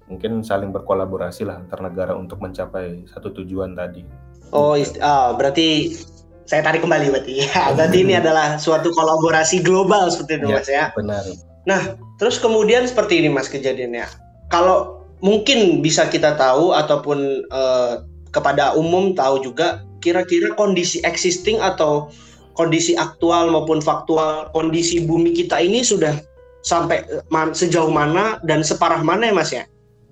[0.07, 4.07] Mungkin saling berkolaborasi lah antar negara untuk mencapai satu tujuan tadi.
[4.55, 5.99] Oh, oh berarti
[6.47, 7.43] saya tarik kembali berarti.
[7.43, 10.85] Ya berarti ini adalah suatu kolaborasi global seperti itu ya, mas ya?
[10.95, 11.23] benar.
[11.67, 11.81] Nah
[12.15, 14.07] terus kemudian seperti ini mas kejadiannya.
[14.47, 22.13] Kalau mungkin bisa kita tahu ataupun uh, kepada umum tahu juga kira-kira kondisi existing atau
[22.53, 26.13] kondisi aktual maupun faktual kondisi bumi kita ini sudah
[26.61, 29.63] sampai man, sejauh mana dan separah mana ya mas ya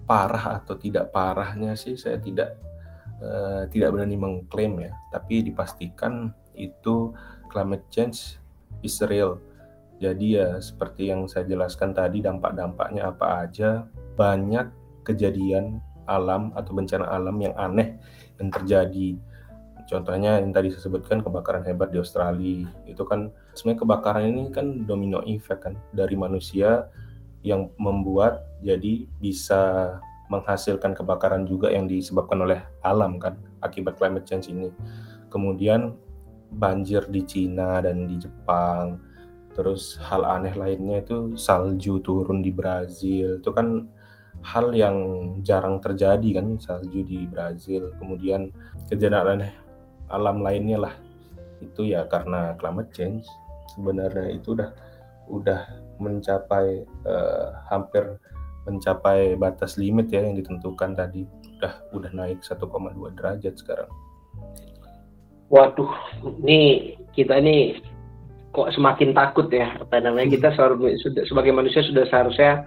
[0.05, 2.57] parah atau tidak parahnya sih saya tidak
[3.15, 7.15] Eh, tidak berani mengklaim ya, tapi dipastikan itu
[7.47, 8.35] climate change
[8.83, 9.39] is real.
[10.03, 13.87] Jadi ya seperti yang saya jelaskan tadi dampak-dampaknya apa aja,
[14.19, 14.67] banyak
[15.05, 17.97] kejadian alam atau bencana alam yang aneh
[18.41, 19.17] yang terjadi.
[19.85, 24.81] contohnya yang tadi saya sebutkan kebakaran hebat di Australia itu kan sebenarnya kebakaran ini kan
[24.89, 26.89] domino effect kan dari manusia
[27.45, 29.93] yang membuat jadi bisa
[30.33, 34.73] menghasilkan kebakaran juga yang disebabkan oleh alam kan akibat climate change ini.
[35.29, 35.93] Kemudian
[36.49, 38.97] banjir di Cina dan di Jepang.
[39.53, 43.39] Terus hal aneh lainnya itu salju turun di Brazil.
[43.39, 43.87] Itu kan
[44.45, 44.97] hal yang
[45.41, 47.89] jarang terjadi kan salju di Brazil.
[47.97, 48.53] Kemudian
[48.93, 49.49] kejadian
[50.13, 50.93] alam lainnya lah.
[51.59, 53.25] Itu ya karena climate change.
[53.73, 54.69] Sebenarnya itu udah
[55.25, 55.61] udah
[55.97, 58.21] mencapai uh, hampir
[58.69, 61.25] mencapai batas limit ya yang ditentukan tadi
[61.57, 62.61] udah udah naik 1,2
[63.17, 63.89] derajat sekarang.
[65.49, 65.93] Waduh,
[66.41, 67.77] ini kita ini
[68.49, 70.97] kok semakin takut ya apa namanya kita hmm.
[71.03, 72.65] sudah sebagai manusia sudah seharusnya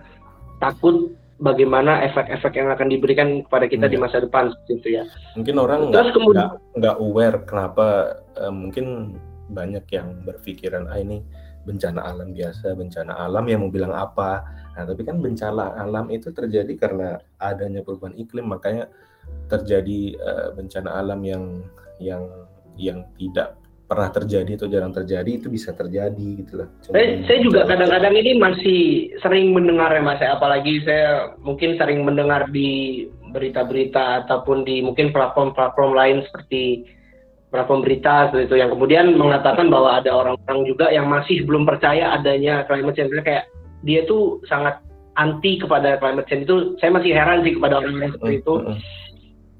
[0.60, 3.92] takut bagaimana efek-efek yang akan diberikan kepada kita hmm.
[3.94, 4.04] di iya.
[4.04, 5.04] masa depan gitu ya.
[5.38, 6.06] Mungkin orang nggak
[6.78, 9.16] nggak aware kenapa uh, mungkin
[9.48, 11.24] banyak yang berpikiran ah ini
[11.64, 14.44] bencana alam biasa, bencana alam yang mau bilang apa.
[14.76, 18.88] Nah, tapi kan bencana alam itu terjadi karena adanya perubahan iklim, makanya
[19.52, 21.44] terjadi uh, bencana alam yang
[22.00, 22.24] yang
[22.78, 26.68] yang tidak pernah terjadi atau jarang terjadi itu bisa terjadi gitu lah.
[26.92, 28.80] Saya, saya juga kadang-kadang ini masih
[29.24, 35.96] sering mendengar ya mas, apalagi saya mungkin sering mendengar di berita-berita ataupun di mungkin platform-platform
[35.96, 36.84] lain seperti
[37.48, 38.60] platform berita itu.
[38.60, 43.16] Yang kemudian mengatakan bahwa ada orang-orang juga yang masih belum percaya adanya climate change.
[43.24, 43.48] Kayak
[43.88, 44.84] dia tuh sangat
[45.16, 48.54] anti kepada climate change itu saya masih heran sih kepada orang-orang seperti itu.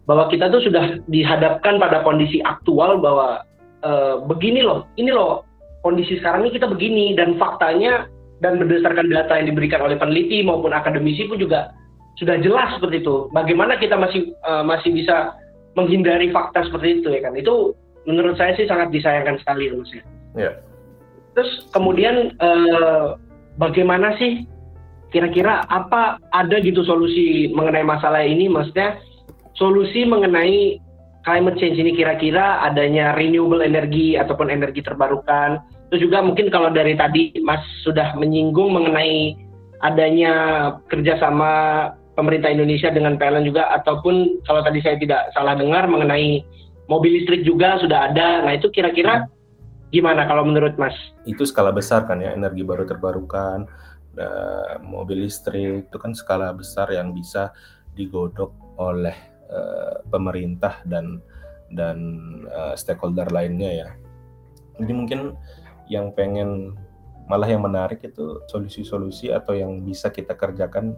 [0.05, 3.48] Bahwa kita tuh sudah dihadapkan pada kondisi aktual bahwa
[3.83, 3.91] e,
[4.27, 5.45] begini loh ini loh
[5.83, 8.07] kondisi sekarang ini kita begini dan faktanya
[8.39, 11.75] dan berdasarkan data yang diberikan oleh peneliti maupun akademisi pun juga
[12.19, 15.39] sudah jelas seperti itu bagaimana kita masih uh, masih bisa
[15.79, 17.75] menghindari fakta seperti itu ya kan itu
[18.09, 20.03] menurut saya sih sangat disayangkan sekali ya mas ya.
[20.35, 20.55] Yeah.
[21.37, 23.07] Terus kemudian eh,
[23.61, 24.49] bagaimana sih
[25.13, 28.99] kira-kira apa ada gitu solusi mengenai masalah ini maksudnya
[29.55, 30.81] solusi mengenai
[31.29, 35.61] climate change ini kira-kira adanya renewable energy ataupun energi terbarukan
[35.93, 39.37] terus juga mungkin kalau dari tadi Mas sudah menyinggung mengenai
[39.85, 40.33] adanya
[40.89, 41.53] kerjasama
[42.19, 46.43] pemerintah Indonesia dengan PLN juga ataupun kalau tadi saya tidak salah dengar mengenai
[46.91, 48.43] mobil listrik juga sudah ada.
[48.43, 49.31] Nah, itu kira-kira
[49.95, 50.97] gimana kalau menurut Mas?
[51.29, 53.71] Itu skala besar kan ya, energi baru terbarukan,
[54.83, 57.55] mobil listrik itu kan skala besar yang bisa
[57.95, 58.51] digodok
[58.83, 59.15] oleh
[59.53, 61.21] uh, pemerintah dan
[61.73, 61.99] dan
[62.49, 63.89] uh, stakeholder lainnya ya.
[64.81, 65.21] Jadi mungkin
[65.91, 66.77] yang pengen
[67.29, 70.97] malah yang menarik itu solusi-solusi atau yang bisa kita kerjakan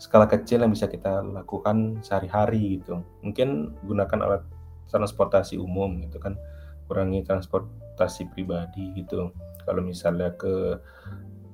[0.00, 3.04] skala kecil yang bisa kita lakukan sehari-hari gitu.
[3.20, 4.42] Mungkin gunakan alat
[4.88, 6.40] transportasi umum gitu kan,
[6.88, 9.28] kurangi transportasi pribadi gitu.
[9.68, 10.80] Kalau misalnya ke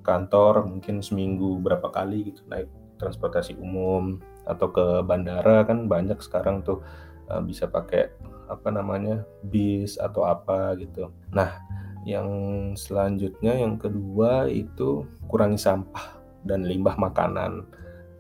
[0.05, 2.68] kantor mungkin seminggu berapa kali gitu naik
[3.01, 6.85] transportasi umum atau ke bandara kan banyak sekarang tuh
[7.33, 8.12] uh, bisa pakai
[8.48, 11.09] apa namanya bis atau apa gitu.
[11.33, 11.61] Nah,
[12.04, 12.28] yang
[12.76, 17.64] selanjutnya yang kedua itu kurangi sampah dan limbah makanan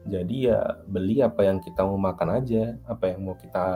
[0.04, 3.66] jadi ya beli apa yang kita mau makan aja, apa yang mau kita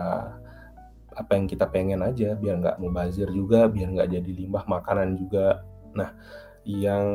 [1.18, 5.64] apa yang kita pengen aja, biar nggak mubazir juga, biar nggak jadi limbah makanan juga.
[5.96, 6.12] Nah,
[6.68, 7.08] yang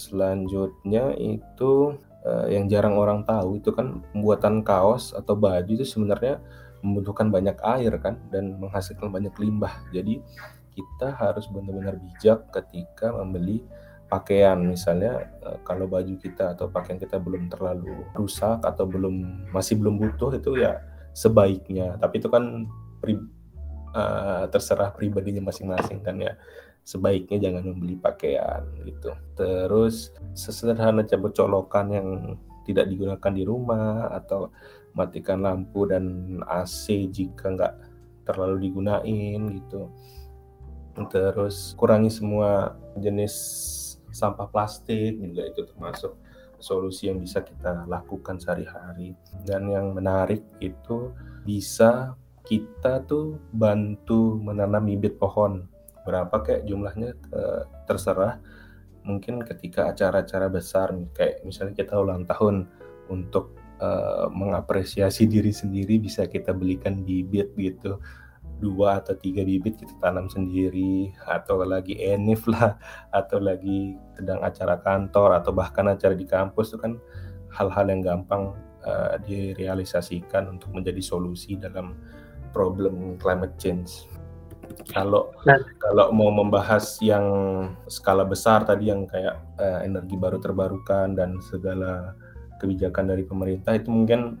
[0.00, 6.42] selanjutnya itu uh, yang jarang orang tahu itu kan pembuatan kaos atau baju itu sebenarnya
[6.82, 9.86] membutuhkan banyak air kan dan menghasilkan banyak limbah.
[9.94, 10.18] Jadi
[10.72, 13.62] kita harus benar-benar bijak ketika membeli
[14.10, 14.58] pakaian.
[14.58, 19.96] Misalnya eh, kalau baju kita atau pakaian kita belum terlalu rusak atau belum masih belum
[19.96, 20.82] butuh itu ya
[21.14, 21.96] sebaiknya.
[22.02, 22.66] Tapi itu kan
[22.98, 23.20] pri,
[23.92, 26.32] uh, terserah pribadinya masing-masing kan ya
[26.82, 32.08] sebaiknya jangan membeli pakaian gitu terus sesederhana cabut colokan yang
[32.66, 34.50] tidak digunakan di rumah atau
[34.94, 37.74] matikan lampu dan AC jika nggak
[38.26, 39.90] terlalu digunain gitu
[41.08, 43.34] terus kurangi semua jenis
[44.12, 46.12] sampah plastik juga itu termasuk
[46.62, 49.18] solusi yang bisa kita lakukan sehari-hari.
[49.42, 51.10] Dan yang menarik itu
[51.42, 52.14] bisa
[52.46, 55.66] kita tuh bantu menanam bibit pohon.
[56.02, 58.42] Berapa kayak jumlahnya eh, terserah.
[59.02, 62.70] Mungkin ketika acara-acara besar kayak misalnya kita ulang tahun
[63.10, 67.98] untuk uh, mengapresiasi diri sendiri bisa kita belikan bibit gitu
[68.62, 72.78] dua atau tiga bibit kita tanam sendiri atau lagi enif lah
[73.10, 76.94] atau lagi sedang acara kantor atau bahkan acara di kampus itu kan
[77.50, 78.54] hal-hal yang gampang
[78.86, 81.98] uh, direalisasikan untuk menjadi solusi dalam
[82.54, 84.06] problem climate change.
[84.90, 85.58] Kalau nah.
[85.78, 87.26] kalau mau membahas yang
[87.86, 92.16] skala besar tadi yang kayak uh, energi baru terbarukan dan segala
[92.62, 94.38] kebijakan dari pemerintah itu mungkin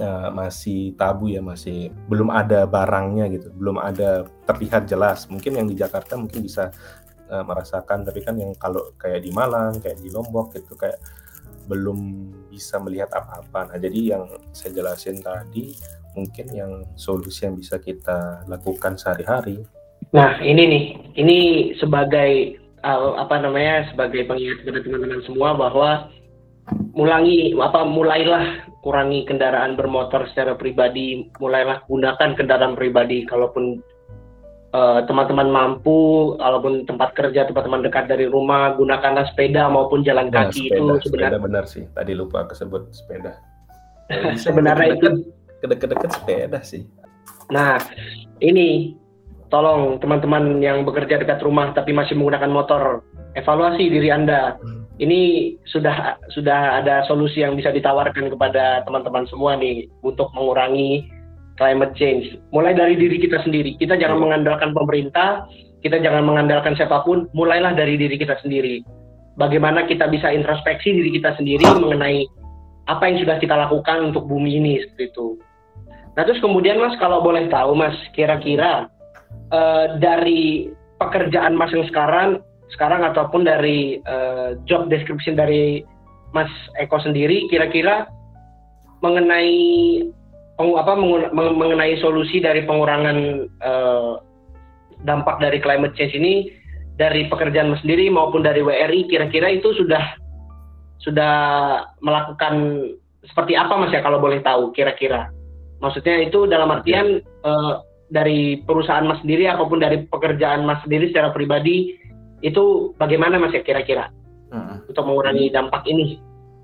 [0.00, 5.66] uh, masih tabu ya masih belum ada barangnya gitu belum ada terlihat jelas mungkin yang
[5.68, 6.72] di Jakarta mungkin bisa
[7.28, 10.96] uh, merasakan tapi kan yang kalau kayak di Malang kayak di Lombok itu kayak
[11.66, 11.98] belum
[12.48, 14.24] bisa melihat apa-apa nah jadi yang
[14.54, 15.76] saya jelasin tadi
[16.16, 19.60] mungkin yang solusi yang bisa kita lakukan sehari-hari.
[20.16, 20.84] Nah ini nih,
[21.20, 21.38] ini
[21.76, 26.08] sebagai uh, apa namanya sebagai pengingat kepada teman-teman semua bahwa
[26.96, 33.84] mulangi apa mulailah kurangi kendaraan bermotor secara pribadi, mulailah gunakan kendaraan pribadi kalaupun
[35.06, 40.68] teman-teman mampu, kalaupun tempat kerja teman-teman dekat dari rumah, gunakanlah sepeda maupun jalan nah, kaki
[40.68, 41.84] sepeda, itu sebenarnya benar sih.
[41.94, 43.38] Tadi lupa kesebut sepeda.
[44.44, 45.08] sebenarnya itu
[45.62, 46.86] deket-deket sepeda sih.
[47.50, 47.78] Nah,
[48.42, 48.98] ini
[49.48, 52.82] tolong teman-teman yang bekerja dekat rumah tapi masih menggunakan motor,
[53.38, 54.58] evaluasi diri Anda.
[54.58, 54.84] Hmm.
[54.96, 61.04] Ini sudah sudah ada solusi yang bisa ditawarkan kepada teman-teman semua nih untuk mengurangi
[61.56, 62.36] climate change.
[62.52, 63.76] Mulai dari diri kita sendiri.
[63.76, 64.24] Kita jangan hmm.
[64.28, 65.48] mengandalkan pemerintah,
[65.80, 68.84] kita jangan mengandalkan siapa pun, mulailah dari diri kita sendiri.
[69.36, 72.24] Bagaimana kita bisa introspeksi diri kita sendiri mengenai
[72.88, 75.36] apa yang sudah kita lakukan untuk bumi ini seperti itu.
[76.16, 78.88] Nah terus kemudian Mas kalau boleh tahu Mas kira-kira
[79.52, 82.40] uh, dari pekerjaan Mas yang sekarang
[82.72, 85.84] sekarang ataupun dari uh, job description dari
[86.32, 86.48] Mas
[86.80, 88.08] Eko sendiri kira-kira
[89.04, 89.52] mengenai
[90.56, 90.96] apa
[91.36, 93.18] mengenai solusi dari pengurangan
[93.60, 94.24] uh,
[95.04, 96.48] dampak dari climate change ini
[96.96, 100.16] dari pekerjaan Mas sendiri maupun dari WRI kira-kira itu sudah
[101.04, 101.34] sudah
[102.00, 102.88] melakukan
[103.28, 105.28] seperti apa Mas ya kalau boleh tahu kira-kira?
[105.84, 111.36] Maksudnya itu dalam artian uh, dari perusahaan Mas sendiri ataupun dari pekerjaan Mas sendiri secara
[111.36, 112.00] pribadi
[112.40, 114.08] itu bagaimana Mas ya kira-kira
[114.56, 114.88] hmm.
[114.88, 116.16] untuk mengurangi dampak ini?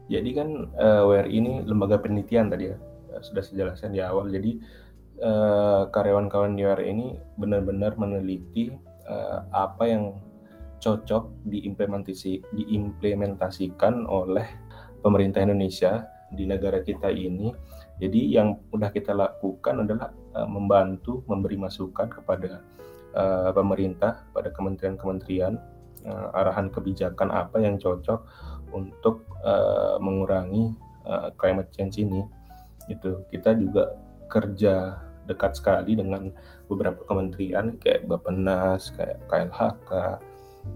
[0.08, 0.48] Jadi kan
[0.80, 2.76] uh, eh, WRI ini lembaga penelitian tadi ya
[3.22, 4.28] sudah saya jelaskan di awal.
[4.28, 4.58] Jadi
[5.22, 7.06] uh, karyawan-karyawan WRI ini
[7.38, 8.74] benar-benar meneliti
[9.06, 10.04] uh, apa yang
[10.82, 14.44] cocok diimplementasi diimplementasikan oleh
[14.98, 17.54] pemerintah Indonesia di negara kita ini
[18.02, 22.58] jadi yang sudah kita lakukan adalah uh, membantu memberi masukan kepada
[23.14, 25.54] uh, pemerintah, pada kementerian-kementerian
[26.02, 28.26] uh, arahan kebijakan apa yang cocok
[28.74, 30.74] untuk uh, mengurangi
[31.06, 32.26] uh, climate change ini.
[32.92, 33.96] Itu kita juga
[34.28, 36.28] kerja dekat sekali dengan
[36.66, 39.90] beberapa kementerian kayak Bappenas, kayak KLHK,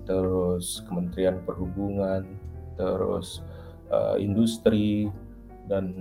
[0.07, 2.25] terus Kementerian Perhubungan,
[2.79, 3.43] terus
[3.91, 5.11] uh, industri
[5.67, 5.93] dan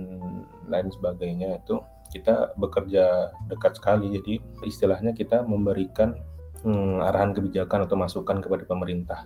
[0.70, 1.58] lain sebagainya.
[1.62, 1.82] Itu
[2.14, 4.14] kita bekerja dekat sekali.
[4.14, 6.14] Jadi istilahnya kita memberikan
[6.62, 9.20] hmm, arahan kebijakan atau masukan kepada pemerintah.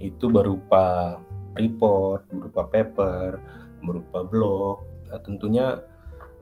[0.00, 1.18] Itu berupa
[1.54, 3.28] report berupa paper
[3.82, 4.76] berupa blog.
[5.10, 5.82] Nah, tentunya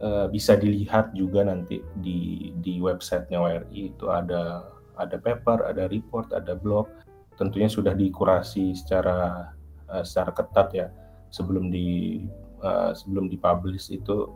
[0.03, 4.67] uh, bisa dilihat juga nanti di di websitenya WRI itu ada
[4.99, 6.91] ada paper ada report ada blog
[7.39, 9.51] tentunya sudah dikurasi secara
[9.91, 10.87] uh, secara ketat ya
[11.31, 12.23] sebelum di
[12.63, 14.31] uh, sebelum dipublish itu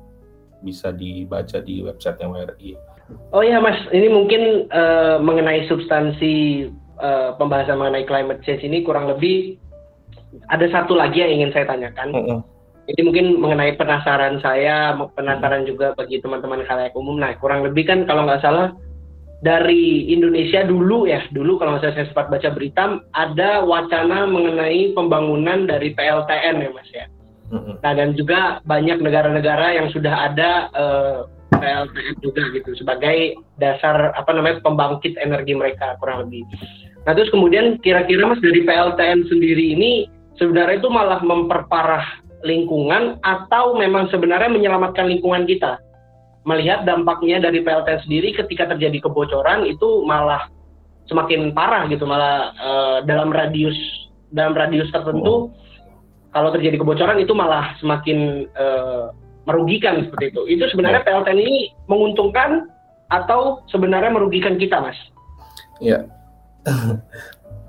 [0.63, 2.79] bisa dibaca di website yang WRI.
[3.35, 6.71] Oh ya Mas, ini mungkin uh, mengenai substansi
[7.03, 9.59] uh, pembahasan mengenai climate change ini kurang lebih
[10.49, 12.09] ada satu lagi yang ingin saya tanyakan.
[12.15, 12.41] Uh -uh.
[12.83, 17.15] Ini mungkin mengenai penasaran saya, penasaran juga bagi teman-teman khalayak umum.
[17.15, 18.75] Nah, kurang lebih kan kalau nggak salah
[19.43, 25.95] dari Indonesia dulu ya, dulu kalau saya sempat baca berita ada wacana mengenai pembangunan dari
[25.95, 27.07] PLTN ya Mas ya.
[27.53, 31.19] Nah dan juga banyak negara-negara yang sudah ada eh,
[31.53, 36.49] PLTN juga gitu sebagai dasar apa namanya pembangkit energi mereka kurang lebih.
[37.05, 40.09] Nah terus kemudian kira-kira mas dari PLTN sendiri ini
[40.41, 45.79] sebenarnya itu malah memperparah lingkungan atau memang sebenarnya menyelamatkan lingkungan kita?
[46.43, 50.51] Melihat dampaknya dari PLTN sendiri ketika terjadi kebocoran itu malah
[51.07, 53.75] semakin parah gitu malah uh, dalam radius
[54.31, 55.63] dalam radius tertentu oh
[56.33, 59.13] kalau terjadi kebocoran itu malah semakin uh,
[59.45, 60.43] merugikan seperti itu.
[60.49, 61.07] Itu sebenarnya ya.
[61.07, 62.73] PLTN ini menguntungkan
[63.13, 64.97] atau sebenarnya merugikan kita, Mas?
[65.85, 66.09] Ya,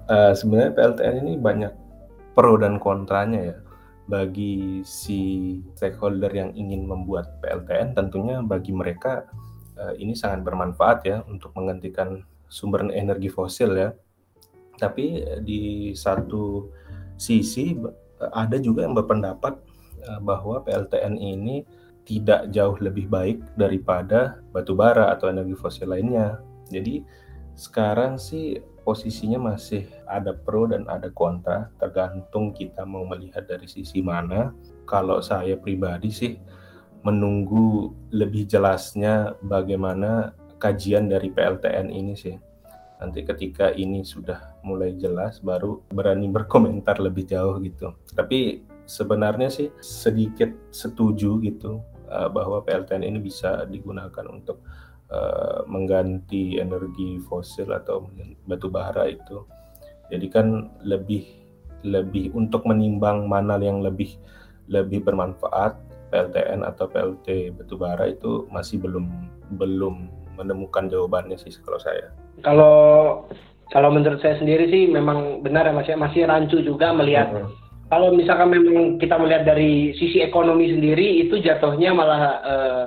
[0.08, 1.72] uh, sebenarnya PLTN ini banyak
[2.34, 3.56] pro dan kontranya ya.
[4.04, 5.22] Bagi si
[5.74, 9.28] stakeholder yang ingin membuat PLTN, tentunya bagi mereka
[9.80, 13.90] uh, ini sangat bermanfaat ya untuk menghentikan sumber energi fosil ya.
[14.78, 16.68] Tapi di satu
[17.16, 17.78] sisi
[18.34, 19.54] ada juga yang berpendapat
[20.02, 21.62] eh, bahwa PLTN ini
[22.04, 26.42] tidak jauh lebih baik daripada batu bara atau energi fosil lainnya.
[26.68, 27.06] Jadi
[27.54, 34.04] Sekarang sih posisinya masih ada pro dan ada kontra, tergantung kita mau melihat dari sisi
[34.04, 34.52] mana.
[34.84, 36.36] Kalau saya pribadi sih
[37.04, 42.36] menunggu lebih jelasnya bagaimana kajian dari PLTN ini sih.
[43.04, 47.92] Nanti ketika ini sudah mulai jelas baru berani berkomentar lebih jauh gitu.
[48.16, 54.64] Tapi sebenarnya sih sedikit setuju gitu uh, bahwa PLTN ini bisa digunakan untuk
[55.12, 58.08] uh, mengganti energi fosil atau
[58.48, 59.44] batu bara itu.
[60.12, 61.26] Jadi kan lebih
[61.84, 64.16] lebih untuk menimbang mana yang lebih
[64.72, 65.76] lebih bermanfaat
[66.14, 69.10] PLTN atau PLT batu bara itu masih belum
[69.60, 70.08] belum
[70.40, 72.08] menemukan jawabannya sih kalau saya.
[72.46, 72.76] Kalau
[73.72, 77.44] kalau menurut saya sendiri sih memang benar ya Mas ya masih rancu juga melihat uh
[77.44, 82.84] -huh kalau misalkan memang kita melihat dari sisi ekonomi sendiri itu jatuhnya malah uh,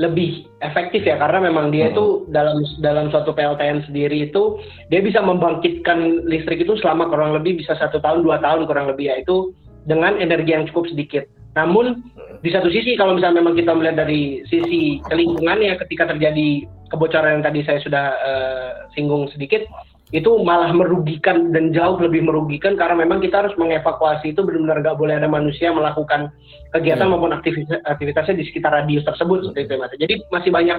[0.00, 4.56] lebih efektif ya karena memang dia itu dalam dalam suatu PLTN sendiri itu
[4.88, 9.12] dia bisa membangkitkan listrik itu selama kurang lebih bisa satu tahun dua tahun kurang lebih
[9.12, 9.52] ya itu
[9.84, 11.28] dengan energi yang cukup sedikit.
[11.52, 12.00] Namun
[12.40, 17.44] di satu sisi kalau misalnya memang kita melihat dari sisi lingkungannya ketika terjadi kebocoran yang
[17.44, 19.68] tadi saya sudah uh, singgung sedikit
[20.10, 24.98] itu malah merugikan dan jauh lebih merugikan karena memang kita harus mengevakuasi itu benar-benar nggak
[24.98, 26.34] boleh ada manusia melakukan
[26.74, 27.14] kegiatan hmm.
[27.14, 29.94] maupun aktivitas aktivitasnya di sekitar radius tersebut seperti itu mas.
[29.94, 30.78] Jadi masih banyak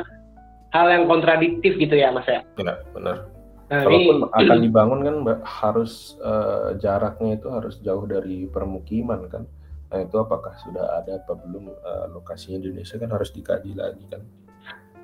[0.75, 2.43] hal yang kontradiktif gitu ya mas ya.
[2.59, 3.31] Benar, benar.
[3.71, 5.15] Nah, Kalaupun ini, akan dibangun kan
[5.47, 9.47] harus uh, jaraknya itu harus jauh dari permukiman kan.
[9.91, 14.03] Nah itu apakah sudah ada apa belum uh, lokasinya di Indonesia kan harus dikaji lagi
[14.11, 14.19] kan.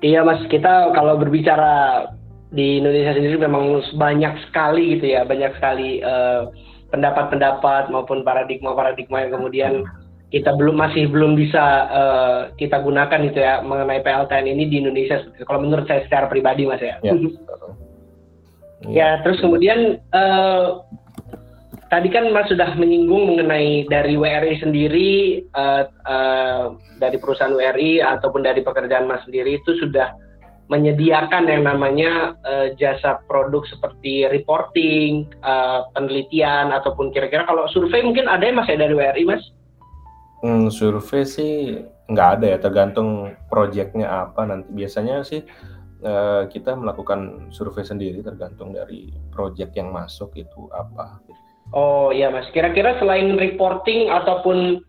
[0.04, 2.06] Iya mas, kita kalau berbicara
[2.48, 6.42] di Indonesia sendiri memang banyak sekali gitu ya, banyak sekali eh,
[6.88, 9.72] pendapat-pendapat maupun paradigma-paradigma yang kemudian
[10.28, 15.24] kita belum masih belum bisa uh, kita gunakan gitu ya mengenai PLTN ini di Indonesia.
[15.48, 17.00] Kalau menurut saya secara pribadi mas ya.
[17.00, 17.16] Ya,
[19.00, 20.84] ya terus kemudian uh,
[21.88, 25.12] tadi kan Mas sudah menyinggung mengenai dari WRI sendiri,
[25.56, 30.12] uh, uh, dari perusahaan WRI ataupun dari pekerjaan Mas sendiri itu sudah
[30.68, 38.28] menyediakan yang namanya uh, jasa produk seperti reporting, uh, penelitian ataupun kira-kira kalau survei mungkin
[38.28, 39.42] ada yang masih dari WRI mas?
[40.44, 45.44] Hmm, survei sih nggak ada ya tergantung proyeknya apa nanti biasanya sih
[46.04, 51.20] uh, kita melakukan survei sendiri tergantung dari proyek yang masuk itu apa.
[51.72, 54.80] Oh iya mas, kira-kira selain reporting ataupun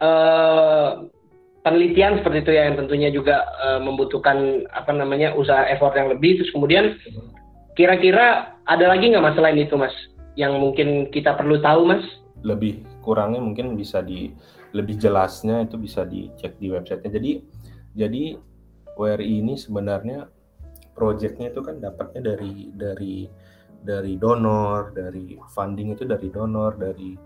[0.00, 1.08] uh,
[1.62, 6.42] penelitian seperti itu ya yang tentunya juga uh, membutuhkan apa namanya usaha effort yang lebih.
[6.42, 6.98] Terus kemudian
[7.78, 9.94] kira-kira ada lagi nggak mas selain itu mas?
[10.34, 12.02] Yang mungkin kita perlu tahu mas?
[12.42, 14.34] Lebih kurangnya mungkin bisa di
[14.74, 17.14] lebih jelasnya itu bisa dicek di websitenya.
[17.14, 17.32] Jadi
[17.94, 18.22] jadi
[18.98, 20.28] WRI ini sebenarnya
[20.92, 23.16] proyeknya itu kan dapatnya dari dari
[23.82, 27.16] dari donor dari funding itu dari donor dari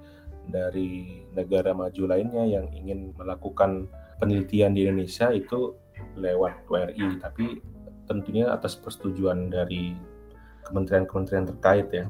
[0.47, 3.91] dari negara maju lainnya yang ingin melakukan
[4.21, 5.77] penelitian di Indonesia itu
[6.17, 7.61] lewat WRI, tapi
[8.09, 9.93] tentunya atas persetujuan dari
[10.69, 12.05] kementerian-kementerian terkait ya.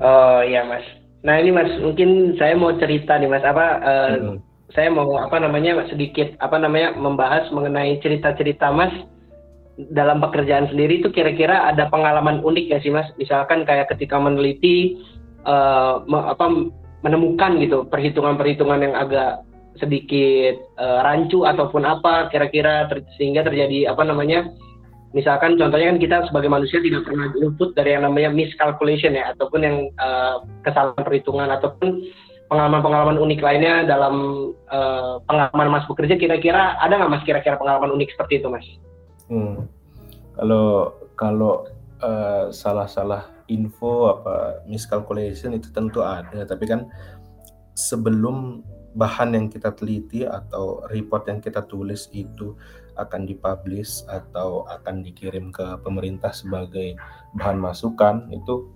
[0.00, 0.84] Oh iya mas.
[1.22, 4.38] Nah ini mas, mungkin saya mau cerita nih mas, apa uh, hmm.
[4.74, 8.92] saya mau apa namanya sedikit apa namanya membahas mengenai cerita-cerita mas
[9.94, 13.06] dalam pekerjaan sendiri itu kira-kira ada pengalaman unik ya sih mas?
[13.16, 14.98] Misalkan kayak ketika meneliti
[15.46, 19.42] uh, me, apa menemukan gitu perhitungan-perhitungan yang agak
[19.80, 24.52] sedikit uh, rancu ataupun apa kira-kira ter sehingga terjadi apa namanya
[25.16, 29.60] misalkan contohnya kan kita sebagai manusia tidak pernah luput dari yang namanya miscalculation ya ataupun
[29.64, 32.04] yang uh, kesalahan perhitungan ataupun
[32.48, 34.14] pengalaman-pengalaman unik lainnya dalam
[34.68, 38.66] uh, pengalaman mas bekerja kira-kira ada nggak mas kira-kira pengalaman unik seperti itu mas?
[39.32, 39.68] Hmm.
[40.36, 41.54] Kalau kalau
[42.50, 46.90] salah-salah uh, info apa miscalculation itu tentu ada tapi kan
[47.78, 52.52] sebelum bahan yang kita teliti atau report yang kita tulis itu
[53.00, 56.96] akan dipublish atau akan dikirim ke pemerintah sebagai
[57.36, 58.28] bahan masukan.
[58.28, 58.68] Itu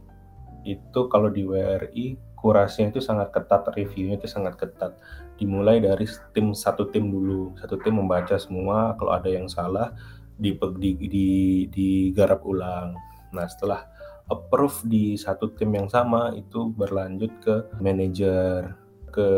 [0.64, 4.96] itu kalau di WRI kurasinya itu sangat ketat reviewnya itu sangat ketat.
[5.36, 7.52] Dimulai dari tim satu tim dulu.
[7.60, 9.92] Satu tim membaca semua kalau ada yang salah
[10.36, 11.28] di di, di
[11.68, 12.96] digarap ulang.
[13.36, 13.84] Nah setelah
[14.32, 18.85] approve di satu tim yang sama itu berlanjut ke manajer
[19.16, 19.28] ke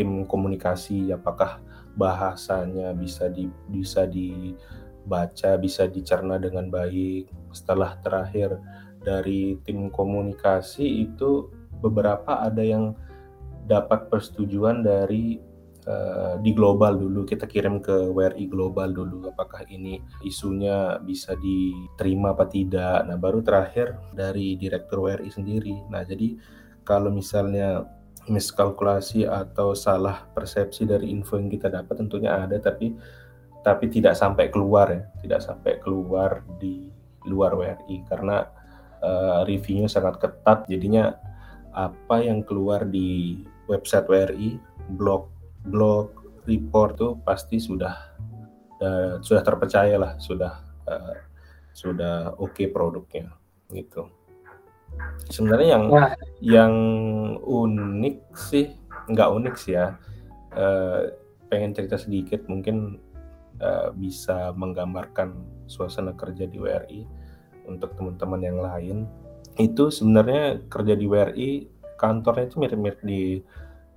[0.00, 1.60] tim komunikasi apakah
[2.00, 7.28] bahasanya bisa di bisa dibaca bisa dicerna dengan baik.
[7.52, 8.56] Setelah terakhir
[9.04, 11.52] dari tim komunikasi itu
[11.84, 12.96] beberapa ada yang
[13.68, 15.36] dapat persetujuan dari
[15.84, 17.28] uh, di global dulu.
[17.28, 23.04] Kita kirim ke WRI global dulu apakah ini isunya bisa diterima apa tidak.
[23.04, 25.76] Nah baru terakhir dari direktur WRI sendiri.
[25.92, 26.36] Nah jadi
[26.84, 27.99] kalau misalnya
[28.30, 32.94] miskalkulasi atau salah persepsi dari info yang kita dapat tentunya ada tapi
[33.60, 36.88] tapi tidak sampai keluar ya tidak sampai keluar di
[37.28, 38.48] luar WRI karena
[39.04, 40.64] uh, reviewnya sangat ketat.
[40.68, 41.12] Jadinya
[41.70, 44.58] apa yang keluar di website WRI
[44.96, 45.30] blog
[45.68, 46.10] blog
[46.48, 47.94] report tuh pasti sudah
[48.82, 50.52] uh, sudah terpercaya lah sudah
[50.90, 51.14] uh,
[51.70, 53.30] sudah oke okay produknya
[53.70, 54.10] gitu
[55.30, 56.12] sebenarnya yang Wah.
[56.42, 56.74] yang
[57.40, 58.66] unik sih
[59.10, 59.96] nggak unik sih ya.
[60.50, 61.14] Uh,
[61.50, 62.98] pengen cerita sedikit mungkin
[63.62, 65.34] uh, bisa menggambarkan
[65.70, 67.06] suasana kerja di WRI
[67.66, 69.06] untuk teman-teman yang lain.
[69.58, 71.50] Itu sebenarnya kerja di WRI
[72.00, 73.22] kantornya itu mirip-mirip di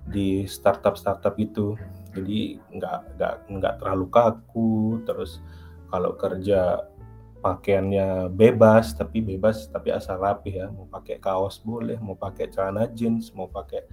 [0.04, 1.74] di startup startup itu.
[2.14, 5.02] Jadi nggak nggak nggak terlalu kaku.
[5.02, 5.42] Terus
[5.90, 6.90] kalau kerja
[7.44, 10.72] pakaiannya bebas tapi bebas tapi asal rapi ya.
[10.72, 13.84] Mau pakai kaos boleh mau pakai celana jeans mau pakai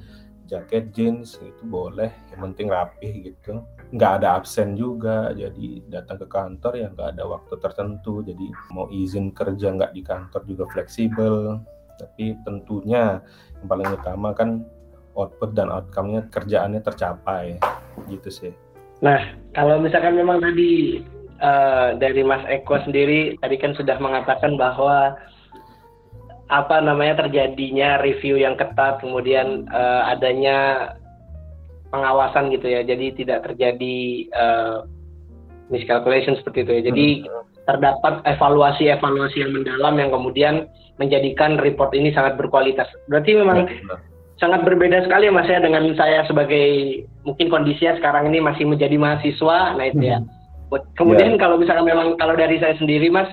[0.47, 2.08] jaket jeans itu boleh.
[2.32, 3.60] Yang penting rapi gitu.
[3.91, 8.24] Nggak ada absen juga jadi datang ke kantor ya nggak ada waktu tertentu.
[8.24, 11.60] Jadi mau izin kerja nggak di kantor juga fleksibel.
[11.99, 13.20] Tapi tentunya
[13.60, 14.64] yang paling utama kan
[15.12, 17.60] output dan outcome-nya kerjaannya tercapai.
[18.08, 18.54] Gitu sih.
[19.04, 21.04] Nah kalau misalkan memang tadi
[21.41, 25.17] uh, dari Mas Eko sendiri tadi kan sudah mengatakan bahwa
[26.51, 30.91] apa namanya terjadinya review yang ketat kemudian uh, adanya
[31.91, 32.85] pengawasan gitu ya.
[32.85, 33.97] Jadi tidak terjadi
[34.31, 34.77] uh,
[35.71, 36.81] miscalculation seperti itu ya.
[36.91, 37.43] Jadi hmm.
[37.67, 40.55] terdapat evaluasi-evaluasi yang mendalam yang kemudian
[40.99, 42.87] menjadikan report ini sangat berkualitas.
[43.07, 43.95] Berarti memang ya,
[44.41, 48.97] sangat berbeda sekali ya mas ya dengan saya sebagai mungkin kondisinya sekarang ini masih menjadi
[48.97, 50.19] mahasiswa nah itu ya.
[50.19, 50.40] Hmm.
[50.95, 51.41] Kemudian yeah.
[51.41, 53.28] kalau misalkan memang kalau dari saya sendiri mas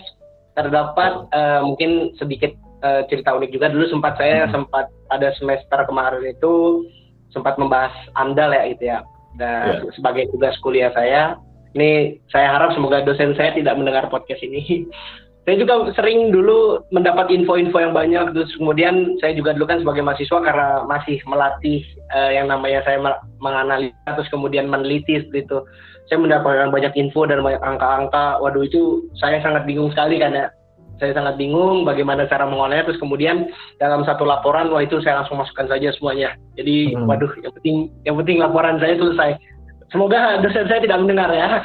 [0.58, 2.50] terdapat uh, mungkin sedikit
[2.82, 4.52] uh, cerita unik juga dulu sempat saya hmm.
[4.54, 6.84] sempat pada semester kemarin itu
[7.30, 8.98] sempat membahas amdal ya itu ya
[9.38, 9.92] dan yeah.
[9.94, 11.38] sebagai tugas kuliah saya
[11.78, 14.88] ini saya harap semoga dosen saya tidak mendengar podcast ini
[15.48, 20.04] saya juga sering dulu mendapat info-info yang banyak terus kemudian saya juga dulu kan sebagai
[20.04, 21.80] mahasiswa karena masih melatih
[22.12, 23.00] uh, yang namanya saya
[23.40, 25.64] menganalisa terus kemudian meneliti seperti itu
[26.12, 28.40] saya mendapatkan banyak info dan banyak angka-angka.
[28.44, 30.52] Waduh itu saya sangat bingung sekali karena
[31.00, 33.48] saya sangat bingung bagaimana cara mengolahnya terus kemudian
[33.80, 36.36] dalam satu laporan wah itu saya langsung masukkan saja semuanya.
[36.60, 37.08] Jadi hmm.
[37.08, 39.40] waduh yang penting yang penting laporan saya selesai.
[39.88, 41.64] Semoga dosen saya tidak mendengar ya.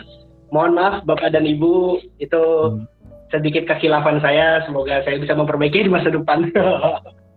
[0.55, 2.87] Mohon maaf bapak dan ibu itu hmm.
[3.33, 6.45] Sedikit kekhilafan saya semoga saya bisa memperbaiki di masa depan.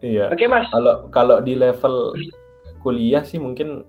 [0.05, 0.29] Iya.
[0.29, 0.69] Oke mas.
[0.69, 2.13] Kalau kalau di level
[2.85, 3.81] kuliah sih mungkin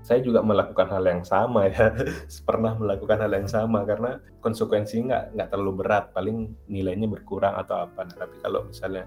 [0.00, 1.92] saya juga melakukan hal yang sama ya.
[2.48, 6.16] Pernah melakukan hal yang sama karena konsekuensi nggak nggak terlalu berat.
[6.16, 8.08] Paling nilainya berkurang atau apa.
[8.08, 9.04] Nah, tapi kalau misalnya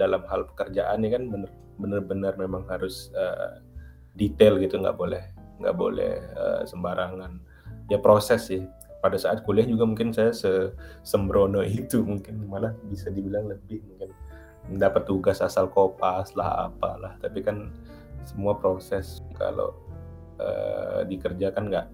[0.00, 3.60] dalam hal pekerjaan ini kan bener bener-bener memang harus uh,
[4.16, 4.80] detail gitu.
[4.80, 5.22] Nggak boleh
[5.60, 7.44] nggak boleh uh, sembarangan.
[7.92, 8.64] Ya proses sih
[9.04, 10.72] pada saat kuliah juga mungkin saya se
[11.04, 14.16] sembrono itu mungkin malah bisa dibilang lebih mungkin
[14.72, 17.68] mendapat tugas asal kopas lah apalah tapi kan
[18.24, 19.76] semua proses kalau
[20.40, 21.86] uh, dikerjakan nggak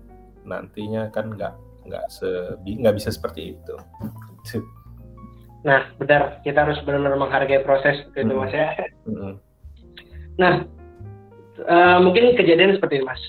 [0.46, 1.54] nantinya kan nggak
[1.90, 3.74] nggak se nggak bisa seperti itu.
[5.66, 8.38] Nah benar kita harus benar-benar menghargai proses itu hmm.
[8.38, 8.70] mas ya.
[9.10, 9.34] Hmm.
[10.38, 10.52] Nah
[11.66, 13.22] uh, mungkin kejadian seperti ini mas.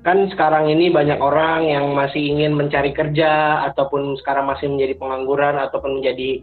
[0.00, 5.60] Kan sekarang ini banyak orang yang masih ingin mencari kerja ataupun sekarang masih menjadi pengangguran
[5.60, 6.40] ataupun menjadi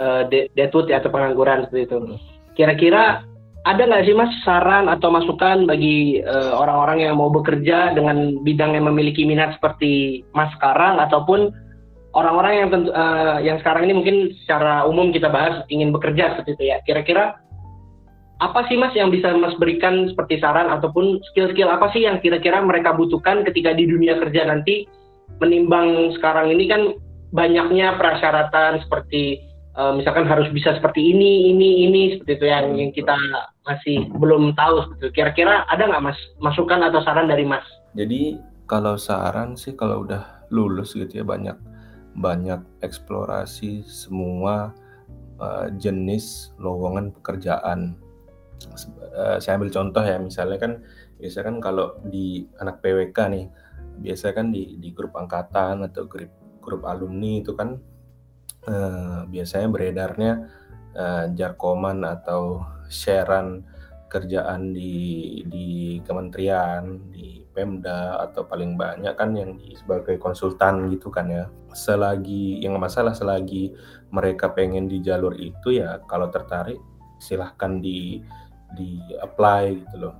[0.00, 0.24] uh,
[0.56, 1.96] detut atau pengangguran seperti itu.
[2.00, 2.16] Hmm.
[2.56, 3.20] Kira-kira
[3.66, 8.78] ada nggak sih mas saran atau masukan bagi uh, orang-orang yang mau bekerja dengan bidang
[8.78, 11.50] yang memiliki minat seperti mas sekarang ataupun
[12.14, 16.56] orang-orang yang tentu, uh, yang sekarang ini mungkin secara umum kita bahas ingin bekerja seperti
[16.56, 17.42] itu ya kira-kira
[18.36, 22.60] apa sih mas yang bisa mas berikan seperti saran ataupun skill-skill apa sih yang kira-kira
[22.60, 24.84] mereka butuhkan ketika di dunia kerja nanti
[25.40, 26.82] menimbang sekarang ini kan
[27.32, 29.40] banyaknya persyaratan seperti
[29.76, 33.16] uh, misalkan harus bisa seperti ini, ini, ini seperti itu yang yang kita
[33.68, 34.96] masih belum tahu.
[35.12, 37.64] Kira-kira ada nggak mas masukan atau saran dari mas?
[37.96, 41.56] Jadi kalau saran sih kalau udah lulus gitu ya banyak
[42.16, 44.72] banyak eksplorasi semua
[45.38, 47.96] uh, jenis lowongan pekerjaan.
[49.16, 50.72] Uh, saya ambil contoh ya misalnya kan
[51.20, 53.46] biasa kan kalau di anak PWK nih
[54.00, 57.76] biasa kan di di grup angkatan atau grup grup alumni itu kan
[58.68, 60.32] uh, biasanya beredarnya
[60.96, 63.64] uh, jarkoman atau sharean
[64.06, 71.10] kerjaan di di kementerian, di Pemda atau paling banyak kan yang di, sebagai konsultan gitu
[71.10, 71.44] kan ya.
[71.74, 73.74] Selagi yang masalah selagi
[74.14, 76.78] mereka pengen di jalur itu ya kalau tertarik
[77.18, 78.20] silahkan di
[78.74, 80.14] di apply gitu loh.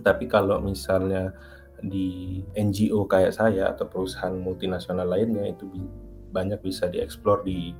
[0.00, 1.34] Tapi kalau misalnya
[1.80, 5.68] di NGO kayak saya atau perusahaan multinasional lainnya itu
[6.30, 7.72] banyak bisa dieksplor di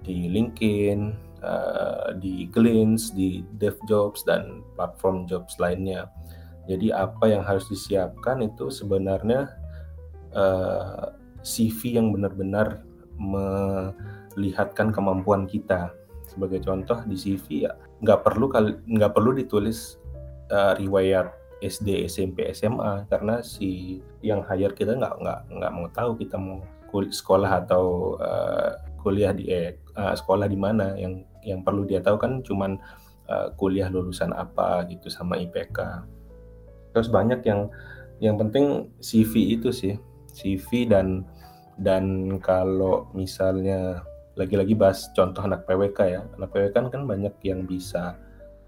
[0.00, 1.12] di LinkedIn,
[1.44, 6.08] uh, di Glints, di DevJobs dan platform jobs lainnya.
[6.68, 9.50] Jadi apa yang harus disiapkan itu sebenarnya
[10.36, 11.06] uh, eh,
[11.42, 12.84] CV yang benar-benar
[13.20, 15.90] melihatkan kemampuan kita.
[16.30, 18.46] Sebagai contoh di CV ya nggak perlu
[18.86, 19.98] nggak perlu ditulis
[20.54, 26.16] uh, riwayat SD, SMP, SMA karena si yang hire kita nggak nggak nggak mau tahu
[26.16, 30.94] kita mau sekolah atau uh, kuliah di eh, uh, sekolah di mana.
[30.96, 32.80] Yang yang perlu dia tahu kan cuman
[33.28, 36.06] uh, kuliah lulusan apa gitu sama IPK
[36.90, 37.70] terus banyak yang
[38.20, 39.96] yang penting CV itu sih.
[40.30, 41.26] CV dan
[41.80, 44.04] dan kalau misalnya
[44.38, 46.20] lagi-lagi bahas contoh anak PWK ya.
[46.38, 48.18] Anak PWK kan, banyak yang bisa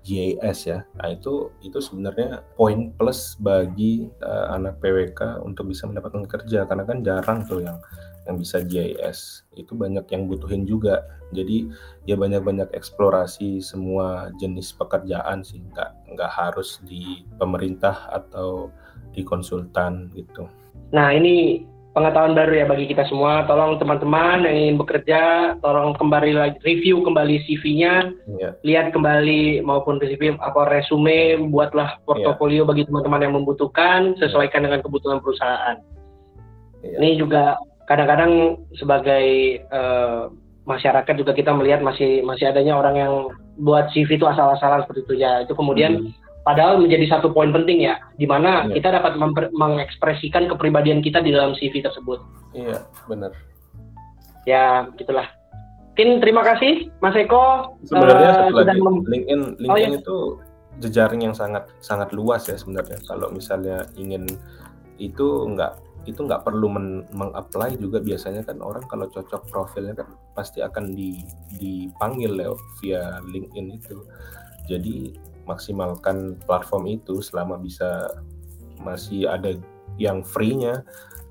[0.03, 0.83] GIS ya.
[0.99, 6.67] Nah itu itu sebenarnya poin plus bagi uh, anak PWK untuk bisa mendapatkan kerja.
[6.67, 7.79] Karena kan jarang tuh yang
[8.27, 11.07] yang bisa GIS itu banyak yang butuhin juga.
[11.31, 11.71] Jadi
[12.05, 15.63] ya banyak-banyak eksplorasi semua jenis pekerjaan sih.
[15.71, 18.75] Nggak nggak harus di pemerintah atau
[19.15, 20.51] di konsultan gitu.
[20.91, 21.63] Nah ini
[21.93, 25.21] pengetahuan baru ya bagi kita semua tolong teman-teman yang ingin bekerja
[25.61, 28.51] tolong kembali lagi review kembali CV-nya ya.
[28.65, 32.69] lihat kembali maupun CV apa resume buatlah portofolio ya.
[32.69, 34.73] bagi teman-teman yang membutuhkan sesuaikan ya.
[34.73, 35.77] dengan kebutuhan perusahaan
[36.81, 36.97] ya.
[36.97, 40.33] ini juga kadang-kadang sebagai uh,
[40.65, 43.15] masyarakat juga kita melihat masih masih adanya orang yang
[43.61, 46.22] buat CV itu asal-asalan seperti itu ya itu kemudian hmm.
[46.43, 48.75] Padahal menjadi satu poin penting ya di mana yeah.
[48.79, 49.19] kita dapat
[49.55, 52.19] mengekspresikan kepribadian kita di dalam CV tersebut.
[52.55, 53.33] Iya benar.
[54.45, 55.31] Ya gitulah.
[55.93, 57.77] Mungkin terima kasih Mas Eko.
[57.85, 60.01] Sebenarnya uh, lagi LinkedIn LinkedIn oh, ya.
[60.01, 60.17] itu
[60.81, 64.25] jejaring yang sangat sangat luas ya sebenarnya kalau misalnya ingin
[64.97, 70.09] itu enggak itu nggak perlu men mengapply juga biasanya kan orang kalau cocok profilnya kan
[70.35, 71.23] pasti akan di,
[71.61, 74.03] dipanggil lewat via LinkedIn itu
[74.67, 75.15] jadi
[75.49, 78.09] maksimalkan platform itu selama bisa
[78.83, 79.55] masih ada
[80.01, 80.83] yang free-nya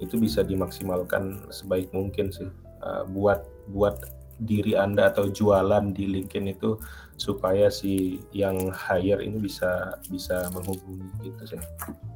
[0.01, 2.49] itu bisa dimaksimalkan sebaik mungkin sih
[2.81, 4.01] uh, buat buat
[4.41, 6.73] diri anda atau jualan di LinkedIn itu
[7.13, 11.61] supaya si yang hire ini bisa bisa menghubungi gitu sih.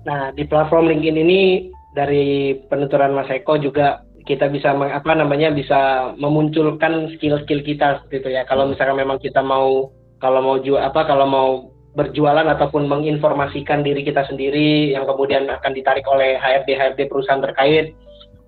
[0.09, 6.11] Nah di platform LinkedIn ini dari penuturan Mas Eko juga kita bisa apa namanya bisa
[6.17, 8.41] memunculkan skill-skill kita gitu ya.
[8.49, 8.73] Kalau hmm.
[8.73, 11.49] misalkan memang kita mau kalau mau jual apa kalau mau
[11.95, 17.95] berjualan ataupun menginformasikan diri kita sendiri yang kemudian akan ditarik oleh HRD HRD perusahaan terkait,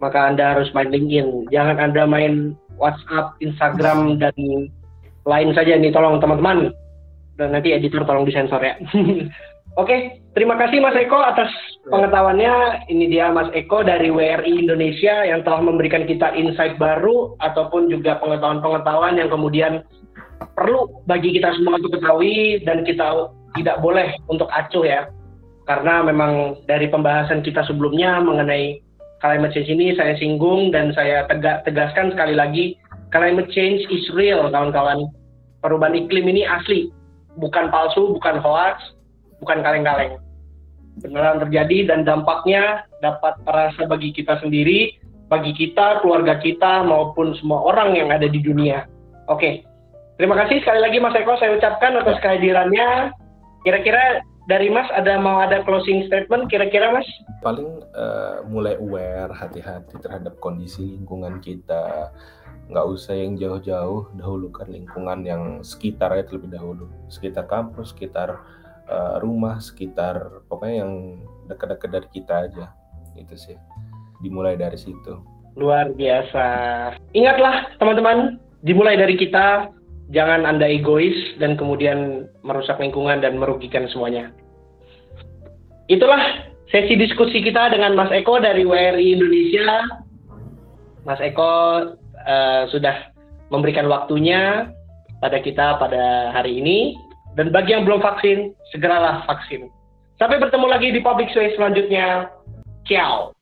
[0.03, 1.49] maka Anda harus main LinkedIn.
[1.49, 4.35] Jangan Anda main WhatsApp, Instagram dan
[5.23, 6.75] lain saja nih tolong teman-teman.
[7.37, 8.75] Dan nanti editor tolong disensor ya.
[9.77, 11.53] Oke, terima kasih Mas Eko atas
[11.85, 12.89] pengetahuannya.
[12.89, 18.17] Ini dia Mas Eko dari WRI Indonesia yang telah memberikan kita insight baru ataupun juga
[18.17, 19.85] pengetahuan-pengetahuan yang kemudian
[20.57, 25.09] perlu bagi kita semua untuk ketahui dan kita tidak boleh untuk acuh ya.
[25.67, 28.79] Karena memang dari pembahasan kita sebelumnya mengenai
[29.19, 32.65] climate change ini saya singgung dan saya tegak, tegaskan sekali lagi
[33.11, 35.09] climate change is real kawan-kawan.
[35.59, 36.93] Perubahan iklim ini asli,
[37.41, 38.93] bukan palsu, bukan hoax,
[39.41, 40.21] bukan kaleng-kaleng.
[41.01, 44.97] Beneran terjadi dan dampaknya dapat terasa bagi kita sendiri,
[45.29, 48.85] bagi kita, keluarga kita, maupun semua orang yang ada di dunia.
[49.27, 49.65] Oke,
[50.17, 53.13] terima kasih sekali lagi Mas Eko saya ucapkan atas kehadirannya.
[53.65, 57.07] Kira-kira dari Mas ada mau ada closing statement kira-kira Mas?
[57.41, 62.11] Paling uh, mulai aware, hati-hati terhadap kondisi lingkungan kita.
[62.67, 66.91] Nggak usah yang jauh-jauh, dahulukan lingkungan yang sekitar ya terlebih dahulu.
[67.07, 68.43] Sekitar kampus, sekitar
[68.87, 70.91] uh, rumah sekitar pokoknya yang
[71.47, 72.65] dekat-dekat dari kita aja
[73.19, 73.57] itu sih
[74.23, 75.19] dimulai dari situ
[75.57, 76.45] luar biasa
[77.13, 79.69] ingatlah teman-teman dimulai dari kita
[80.11, 84.31] jangan anda egois dan kemudian merusak lingkungan dan merugikan semuanya
[85.87, 89.83] itulah sesi diskusi kita dengan Mas Eko dari WRI Indonesia
[91.07, 91.51] Mas Eko
[92.27, 93.15] uh, sudah
[93.47, 94.71] memberikan waktunya
[95.23, 96.99] pada kita pada hari ini
[97.37, 99.69] dan bagi yang belum vaksin, segeralah vaksin.
[100.17, 102.33] Sampai bertemu lagi di public space selanjutnya.
[102.89, 103.36] Ciao.